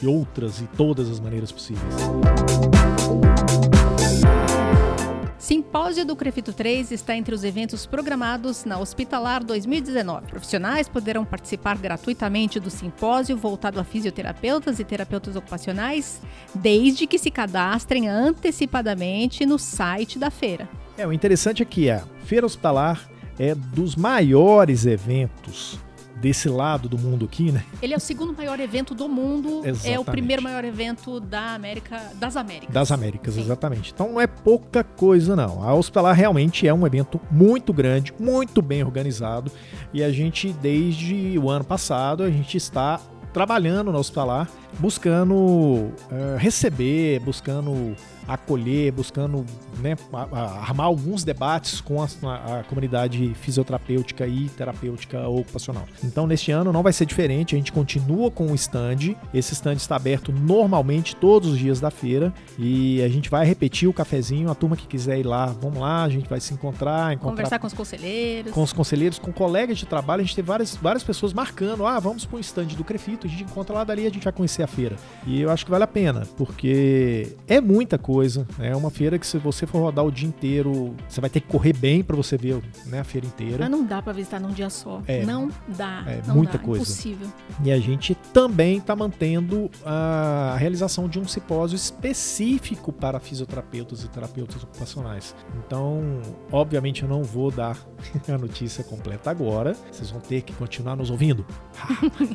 de 0.00 0.06
outras 0.06 0.60
e 0.60 0.66
todas 0.76 1.10
as 1.10 1.18
maneiras 1.18 1.50
possíveis. 1.50 1.94
Simpósio 5.46 6.04
do 6.04 6.16
Crefito 6.16 6.52
3 6.52 6.90
está 6.90 7.16
entre 7.16 7.32
os 7.32 7.44
eventos 7.44 7.86
programados 7.86 8.64
na 8.64 8.80
Hospitalar 8.80 9.44
2019. 9.44 10.26
Profissionais 10.26 10.88
poderão 10.88 11.24
participar 11.24 11.78
gratuitamente 11.78 12.58
do 12.58 12.68
simpósio 12.68 13.36
voltado 13.36 13.78
a 13.78 13.84
fisioterapeutas 13.84 14.80
e 14.80 14.84
terapeutas 14.84 15.36
ocupacionais, 15.36 16.20
desde 16.52 17.06
que 17.06 17.16
se 17.16 17.30
cadastrem 17.30 18.08
antecipadamente 18.08 19.46
no 19.46 19.56
site 19.56 20.18
da 20.18 20.32
feira. 20.32 20.68
É, 20.98 21.06
o 21.06 21.12
interessante 21.12 21.62
é 21.62 21.64
que 21.64 21.88
a 21.88 22.02
Feira 22.24 22.44
Hospitalar 22.44 23.08
é 23.38 23.54
dos 23.54 23.94
maiores 23.94 24.84
eventos 24.84 25.78
desse 26.20 26.48
lado 26.48 26.88
do 26.88 26.98
mundo 26.98 27.26
aqui, 27.26 27.52
né? 27.52 27.64
Ele 27.82 27.94
é 27.94 27.96
o 27.96 28.00
segundo 28.00 28.32
maior 28.32 28.58
evento 28.58 28.94
do 28.94 29.08
mundo, 29.08 29.60
exatamente. 29.64 29.90
é 29.90 30.00
o 30.00 30.04
primeiro 30.04 30.42
maior 30.42 30.64
evento 30.64 31.20
da 31.20 31.54
América, 31.54 32.10
das 32.14 32.36
Américas. 32.36 32.74
Das 32.74 32.90
Américas, 32.90 33.34
Sim. 33.34 33.40
exatamente. 33.40 33.92
Então 33.92 34.12
não 34.12 34.20
é 34.20 34.26
pouca 34.26 34.82
coisa 34.82 35.36
não. 35.36 35.62
A 35.62 35.74
Hospitalar 35.74 36.14
realmente 36.14 36.66
é 36.66 36.72
um 36.72 36.86
evento 36.86 37.20
muito 37.30 37.72
grande, 37.72 38.12
muito 38.18 38.62
bem 38.62 38.82
organizado 38.82 39.50
e 39.92 40.02
a 40.02 40.10
gente 40.10 40.52
desde 40.52 41.38
o 41.38 41.50
ano 41.50 41.64
passado 41.64 42.22
a 42.22 42.30
gente 42.30 42.56
está 42.56 43.00
trabalhando 43.32 43.92
na 43.92 43.98
Hospitalar, 43.98 44.48
buscando 44.78 45.34
uh, 45.34 46.36
receber, 46.38 47.20
buscando 47.20 47.96
acolher, 48.26 48.92
buscando 48.92 49.44
né, 49.78 49.96
armar 50.62 50.86
alguns 50.86 51.22
debates 51.22 51.80
com 51.80 52.02
a, 52.02 52.06
a, 52.22 52.60
a, 52.60 52.64
comunidade 52.64 53.32
fisioterapêutica 53.34 54.26
e 54.26 54.48
terapêutica 54.48 55.28
ocupacional. 55.28 55.84
Então, 56.02 56.26
neste 56.26 56.50
ano 56.50 56.72
não 56.72 56.82
vai 56.82 56.92
ser 56.92 57.06
diferente, 57.06 57.54
a 57.54 57.58
gente 57.58 57.72
continua 57.72 58.30
com 58.30 58.50
o 58.50 58.54
stand. 58.54 59.14
Esse 59.32 59.52
stand 59.54 59.74
está 59.74 59.96
aberto 59.96 60.32
normalmente 60.32 61.14
todos 61.14 61.50
os 61.50 61.58
dias 61.58 61.80
da 61.80 61.90
feira 61.90 62.32
e 62.58 63.02
a 63.02 63.08
gente 63.08 63.30
vai 63.30 63.46
repetir 63.46 63.88
o 63.88 63.92
cafezinho. 63.92 64.50
A 64.50 64.54
turma 64.54 64.76
que 64.76 64.86
quiser 64.86 65.18
ir 65.18 65.26
lá, 65.26 65.46
vamos 65.46 65.78
lá, 65.78 66.02
a 66.02 66.08
gente 66.08 66.28
vai 66.28 66.40
se 66.40 66.52
encontrar, 66.52 67.12
encontrar 67.12 67.30
conversar 67.30 67.58
com 67.58 67.66
os 67.66 67.72
conselheiros, 67.72 68.52
com 68.52 68.62
os 68.62 68.72
conselheiros, 68.72 69.18
com 69.18 69.32
colegas 69.32 69.78
de 69.78 69.86
trabalho. 69.86 70.22
A 70.22 70.24
gente 70.24 70.34
tem 70.34 70.44
várias, 70.44 70.74
várias 70.74 71.04
pessoas 71.04 71.32
marcando: 71.32 71.86
ah, 71.86 72.00
vamos 72.00 72.24
para 72.24 72.36
o 72.36 72.40
stand 72.40 72.66
do 72.66 72.82
Crefito, 72.82 73.26
a 73.26 73.30
gente 73.30 73.44
encontra 73.44 73.74
lá 73.74 73.84
dali, 73.84 74.06
a 74.06 74.10
gente 74.10 74.24
vai 74.24 74.32
conhecer 74.32 74.62
a 74.66 74.68
feira. 74.68 74.96
E 75.26 75.40
eu 75.40 75.50
acho 75.50 75.64
que 75.64 75.70
vale 75.70 75.84
a 75.84 75.88
pena, 75.88 76.22
porque 76.36 77.34
é 77.48 77.60
muita 77.60 77.98
coisa 77.98 78.26
coisa. 78.26 78.46
É 78.58 78.74
uma 78.74 78.90
feira 78.90 79.18
que 79.18 79.26
se 79.26 79.38
você 79.38 79.66
for 79.66 79.80
rodar 79.80 80.04
o 80.04 80.10
dia 80.10 80.26
inteiro, 80.28 80.94
você 81.08 81.20
vai 81.20 81.30
ter 81.30 81.40
que 81.40 81.48
correr 81.48 81.72
bem 81.72 82.02
para 82.02 82.16
você 82.16 82.36
ver 82.36 82.60
né, 82.86 83.00
a 83.00 83.04
feira 83.04 83.26
inteira. 83.26 83.58
Mas 83.60 83.70
não 83.70 83.84
dá 83.84 84.02
para 84.02 84.12
visitar 84.12 84.40
num 84.40 84.50
dia 84.50 84.68
só. 84.68 85.02
É, 85.06 85.24
não 85.24 85.50
dá. 85.68 86.02
É 86.06 86.22
não 86.26 86.34
muita 86.34 86.58
dá, 86.58 86.64
coisa. 86.64 86.82
Impossível. 86.82 87.28
E 87.62 87.70
a 87.70 87.78
gente 87.78 88.14
também 88.32 88.78
está 88.78 88.96
mantendo 88.96 89.70
a 89.84 90.56
realização 90.58 91.08
de 91.08 91.18
um 91.18 91.26
simpósio 91.28 91.76
específico 91.76 92.92
para 92.92 93.20
fisioterapeutas 93.20 94.02
e 94.02 94.08
terapeutas 94.08 94.62
ocupacionais. 94.62 95.34
Então, 95.58 96.00
obviamente, 96.50 97.02
eu 97.02 97.08
não 97.08 97.22
vou 97.22 97.50
dar 97.50 97.78
a 98.28 98.38
notícia 98.38 98.82
completa 98.82 99.30
agora. 99.30 99.76
Vocês 99.90 100.10
vão 100.10 100.20
ter 100.20 100.42
que 100.42 100.52
continuar 100.52 100.96
nos 100.96 101.10
ouvindo. 101.10 101.44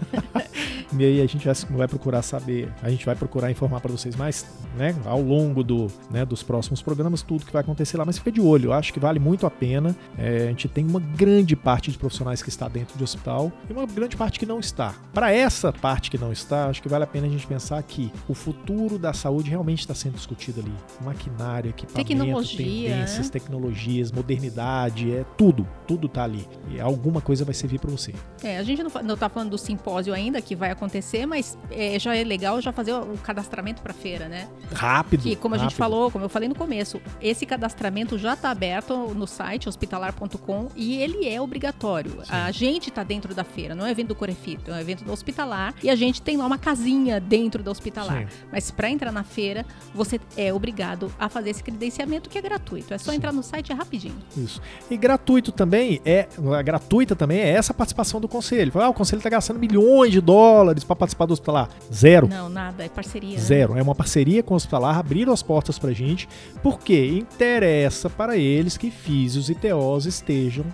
e 0.97 1.03
aí 1.03 1.21
a 1.21 1.25
gente 1.25 1.47
vai 1.71 1.87
procurar 1.87 2.20
saber, 2.21 2.71
a 2.81 2.89
gente 2.89 3.05
vai 3.05 3.15
procurar 3.15 3.51
informar 3.51 3.79
para 3.79 3.91
vocês 3.91 4.15
mais, 4.15 4.45
né, 4.77 4.95
ao 5.05 5.21
longo 5.21 5.63
do, 5.63 5.88
né, 6.10 6.25
dos 6.25 6.43
próximos 6.43 6.81
programas, 6.81 7.21
tudo 7.21 7.45
que 7.45 7.53
vai 7.53 7.62
acontecer 7.62 7.97
lá. 7.97 8.05
Mas 8.05 8.17
fica 8.17 8.31
de 8.31 8.41
olho, 8.41 8.67
eu 8.67 8.73
acho 8.73 8.93
que 8.93 8.99
vale 8.99 9.19
muito 9.19 9.45
a 9.45 9.51
pena. 9.51 9.95
É, 10.17 10.45
a 10.45 10.47
gente 10.47 10.67
tem 10.67 10.86
uma 10.86 10.99
grande 10.99 11.55
parte 11.55 11.91
de 11.91 11.97
profissionais 11.97 12.41
que 12.41 12.49
está 12.49 12.67
dentro 12.67 12.97
do 12.97 13.03
hospital 13.03 13.51
e 13.69 13.73
uma 13.73 13.86
grande 13.86 14.15
parte 14.15 14.39
que 14.39 14.45
não 14.45 14.60
está. 14.60 14.93
Para 15.13 15.31
essa 15.31 15.71
parte 15.71 16.10
que 16.10 16.17
não 16.17 16.31
está, 16.31 16.67
acho 16.67 16.81
que 16.81 16.89
vale 16.89 17.03
a 17.03 17.07
pena 17.07 17.27
a 17.27 17.29
gente 17.29 17.45
pensar 17.47 17.81
que 17.84 18.12
o 18.27 18.34
futuro 18.34 18.97
da 18.97 19.13
saúde 19.13 19.49
realmente 19.49 19.79
está 19.79 19.93
sendo 19.93 20.13
discutido 20.13 20.62
ali. 20.62 20.73
Maquinário, 21.03 21.69
equipamento, 21.69 22.07
Tecnologia, 22.07 22.89
tendências, 22.89 23.25
né? 23.27 23.31
tecnologias, 23.31 24.12
modernidade, 24.12 25.12
é 25.12 25.25
tudo, 25.38 25.67
tudo 25.88 26.07
tá 26.07 26.23
ali. 26.23 26.47
E 26.69 26.79
alguma 26.79 27.21
coisa 27.21 27.45
vai 27.45 27.53
servir 27.53 27.79
para 27.79 27.91
você. 27.91 28.13
É, 28.43 28.57
a 28.57 28.63
gente 28.63 28.84
não, 28.84 28.91
não 29.03 29.17
tá 29.17 29.29
falando 29.29 29.51
do 29.51 29.57
simpósio 29.57 30.13
ainda, 30.13 30.41
que 30.41 30.55
vai 30.55 30.71
acontecer, 30.71 31.25
mas 31.25 31.57
é, 31.69 31.97
já 32.01 32.15
é 32.15 32.23
legal 32.23 32.59
já 32.61 32.71
fazer 32.71 32.93
o, 32.93 33.17
cadastramento 33.17 33.81
para 33.81 33.93
feira, 33.93 34.27
né? 34.27 34.47
Rápido. 34.73 35.23
Que, 35.23 35.35
como 35.35 35.55
rápido. 35.55 35.67
a 35.67 35.69
gente 35.69 35.77
falou, 35.77 36.11
como 36.11 36.25
eu 36.25 36.29
falei 36.29 36.49
no 36.49 36.55
começo, 36.55 37.01
esse 37.21 37.45
cadastramento 37.45 38.17
já 38.17 38.33
está 38.33 38.51
aberto 38.51 38.95
no 39.13 39.27
site 39.27 39.69
hospitalar.com 39.69 40.69
e 40.75 41.01
ele 41.01 41.27
é 41.27 41.41
obrigatório. 41.41 42.11
Sim. 42.23 42.31
A 42.31 42.51
gente 42.51 42.89
está 42.89 43.03
dentro 43.03 43.33
da 43.33 43.43
feira, 43.43 43.75
não 43.75 43.85
é 43.85 43.91
evento 43.91 44.09
do 44.09 44.15
Corefito, 44.15 44.71
é 44.71 44.73
um 44.73 44.79
evento 44.79 45.03
do 45.03 45.11
hospitalar 45.11 45.73
e 45.83 45.89
a 45.89 45.95
gente 45.95 46.21
tem 46.21 46.37
lá 46.37 46.45
uma 46.45 46.57
casinha 46.57 47.19
dentro 47.19 47.63
da 47.63 47.71
hospitalar. 47.71 48.29
Sim. 48.29 48.37
Mas 48.51 48.71
para 48.71 48.89
entrar 48.89 49.11
na 49.11 49.23
feira, 49.23 49.65
você 49.93 50.19
é 50.35 50.53
obrigado 50.53 51.11
a 51.19 51.29
fazer 51.29 51.51
esse 51.51 51.63
credenciamento 51.63 52.29
que 52.29 52.37
é 52.37 52.41
gratuito. 52.41 52.93
É 52.93 52.97
só 52.97 53.11
Sim. 53.11 53.17
entrar 53.17 53.31
no 53.31 53.43
site 53.43 53.71
é 53.71 53.75
rapidinho. 53.75 54.17
Isso. 54.35 54.61
E 54.89 54.97
gratuito 54.97 55.51
também 55.51 56.01
é, 56.05 56.27
gratuita 56.63 57.15
também 57.15 57.39
é 57.39 57.49
essa 57.49 57.73
participação 57.73 58.19
do 58.19 58.27
conselho. 58.27 58.71
Ah, 58.75 58.89
o 58.89 58.93
conselho 58.93 59.19
está 59.19 59.29
gastando 59.29 59.59
milhões 59.59 60.11
de 60.11 60.21
dólares 60.21 60.83
para 60.83 60.95
participar 60.95 61.25
do 61.25 61.33
hospitalar. 61.33 61.69
Zero. 61.93 62.27
Não, 62.27 62.47
nada, 62.47 62.86
é 62.86 62.89
parceria. 62.89 63.36
Né? 63.36 63.38
Zero. 63.38 63.73
Né? 63.73 63.80
É 63.80 63.84
uma 63.84 63.95
parceria 63.95 64.41
com 64.41 64.54
o 64.54 64.58
hospitalar, 64.58 64.97
abriram 64.97 65.34
as 65.34 65.43
portas 65.43 65.77
pra 65.77 65.91
gente, 65.91 66.27
porque 66.63 67.08
interessa 67.08 68.10
para 68.10 68.38
eles 68.38 68.77
que 68.77 68.89
físios 68.89 69.49
e 69.49 69.56
TOs 69.56 70.06
estejam 70.06 70.65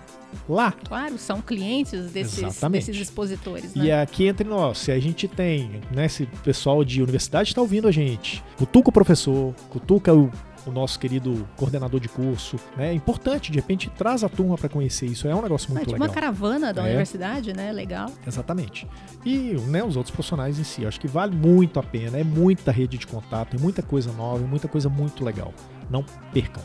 lá. 0.48 0.72
Claro, 0.72 1.18
são 1.18 1.40
clientes 1.40 2.10
desses, 2.10 2.60
desses 2.70 2.96
expositores. 2.96 3.74
Né? 3.74 3.86
E 3.86 3.92
aqui 3.92 4.26
entre 4.26 4.48
nós, 4.48 4.78
se 4.78 4.92
a 4.92 4.98
gente 4.98 5.26
tem, 5.26 5.80
né, 5.90 6.06
esse 6.06 6.26
pessoal 6.44 6.84
de 6.84 7.02
universidade 7.02 7.50
está 7.50 7.60
ouvindo 7.60 7.88
a 7.88 7.92
gente, 7.92 8.42
cutuca 8.56 8.90
o 8.90 8.92
professor, 8.92 9.54
cutuca 9.70 10.14
o 10.14 10.30
o 10.66 10.70
nosso 10.70 10.98
querido 10.98 11.46
coordenador 11.56 12.00
de 12.00 12.08
curso. 12.08 12.56
Né? 12.76 12.90
É 12.90 12.92
importante, 12.92 13.50
de 13.50 13.58
repente, 13.58 13.90
traz 13.96 14.22
a 14.24 14.28
turma 14.28 14.56
para 14.56 14.68
conhecer 14.68 15.06
isso. 15.06 15.26
É 15.28 15.34
um 15.34 15.42
negócio 15.42 15.68
muito 15.70 15.82
Ah, 15.82 15.86
tipo 15.86 15.92
legal. 15.92 16.08
uma 16.08 16.14
caravana 16.14 16.72
da 16.72 16.82
É. 16.82 16.86
universidade, 16.86 17.52
né? 17.52 17.72
Legal. 17.72 18.10
Exatamente. 18.26 18.86
E 19.24 19.54
né, 19.68 19.82
os 19.84 19.96
outros 19.96 20.14
profissionais 20.14 20.58
em 20.58 20.64
si. 20.64 20.82
Eu 20.82 20.88
acho 20.88 21.00
que 21.00 21.08
vale 21.08 21.34
muito 21.34 21.78
a 21.78 21.82
pena. 21.82 22.18
É 22.18 22.24
muita 22.24 22.70
rede 22.70 22.98
de 22.98 23.06
contato, 23.06 23.56
é 23.56 23.58
muita 23.60 23.82
coisa 23.82 24.12
nova, 24.12 24.42
é 24.42 24.46
muita 24.46 24.68
coisa 24.68 24.88
muito 24.88 25.24
legal. 25.24 25.52
Não 25.90 26.04
percam. 26.32 26.62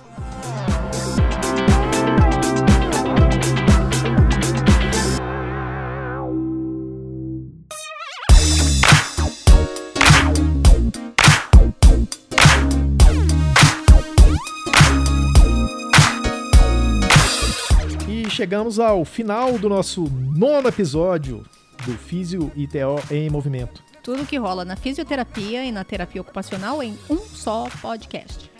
Chegamos 18.43 18.77
ao 18.77 19.05
final 19.05 19.57
do 19.57 19.69
nosso 19.69 20.03
nono 20.35 20.67
episódio 20.67 21.45
do 21.85 21.93
Físio 21.93 22.51
e 22.57 22.67
TO 22.67 23.01
em 23.09 23.29
Movimento. 23.29 23.81
Tudo 24.03 24.25
que 24.25 24.35
rola 24.35 24.65
na 24.65 24.75
fisioterapia 24.75 25.63
e 25.63 25.71
na 25.71 25.85
terapia 25.85 26.19
ocupacional 26.19 26.83
em 26.83 26.99
um 27.09 27.19
só 27.19 27.69
podcast. 27.81 28.51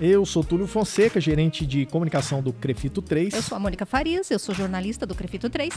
Eu 0.00 0.26
sou 0.26 0.42
Túlio 0.42 0.66
Fonseca, 0.66 1.20
gerente 1.20 1.64
de 1.64 1.86
comunicação 1.86 2.42
do 2.42 2.52
Crefito 2.52 3.00
3. 3.00 3.32
Eu 3.32 3.42
sou 3.42 3.54
a 3.54 3.60
Mônica 3.60 3.86
Farias, 3.86 4.28
eu 4.28 4.40
sou 4.40 4.52
jornalista 4.52 5.06
do 5.06 5.14
Crefito 5.14 5.48
3. 5.48 5.72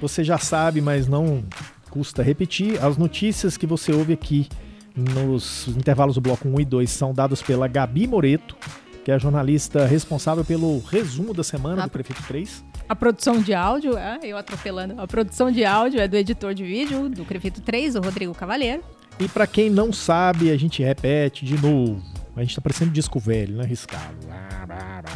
Você 0.00 0.24
já 0.24 0.38
sabe, 0.38 0.80
mas 0.80 1.06
não 1.06 1.44
custa 1.90 2.22
repetir, 2.22 2.82
as 2.82 2.96
notícias 2.96 3.58
que 3.58 3.66
você 3.66 3.92
ouve 3.92 4.14
aqui 4.14 4.48
nos 4.96 5.68
intervalos 5.68 6.14
do 6.14 6.22
bloco 6.22 6.48
1 6.48 6.60
e 6.60 6.64
2 6.64 6.90
são 6.90 7.12
dadas 7.12 7.42
pela 7.42 7.68
Gabi 7.68 8.06
Moreto, 8.06 8.56
que 9.04 9.10
é 9.10 9.14
a 9.14 9.18
jornalista 9.18 9.86
responsável 9.86 10.44
pelo 10.44 10.80
resumo 10.80 11.32
da 11.34 11.42
semana 11.44 11.82
Ah. 11.82 11.86
do 11.86 11.90
Crefito 11.90 12.22
3. 12.26 12.64
A 12.88 12.96
produção 12.96 13.40
de 13.40 13.52
áudio, 13.54 13.96
ah, 13.96 14.18
eu 14.22 14.36
atropelando. 14.36 15.00
A 15.00 15.06
produção 15.06 15.50
de 15.50 15.64
áudio 15.64 16.00
é 16.00 16.08
do 16.08 16.16
editor 16.16 16.54
de 16.54 16.64
vídeo 16.64 17.08
do 17.08 17.24
Crefito 17.24 17.60
3, 17.60 17.96
o 17.96 18.00
Rodrigo 18.00 18.34
Cavalheiro. 18.34 18.82
E 19.20 19.26
para 19.28 19.46
quem 19.46 19.68
não 19.68 19.92
sabe, 19.92 20.50
a 20.50 20.56
gente 20.56 20.82
repete 20.82 21.44
de 21.44 21.60
novo. 21.60 22.00
A 22.36 22.40
gente 22.40 22.54
tá 22.54 22.60
parecendo 22.62 22.92
disco 22.92 23.18
velho, 23.18 23.56
né? 23.56 23.64
Riscado. 23.64 24.14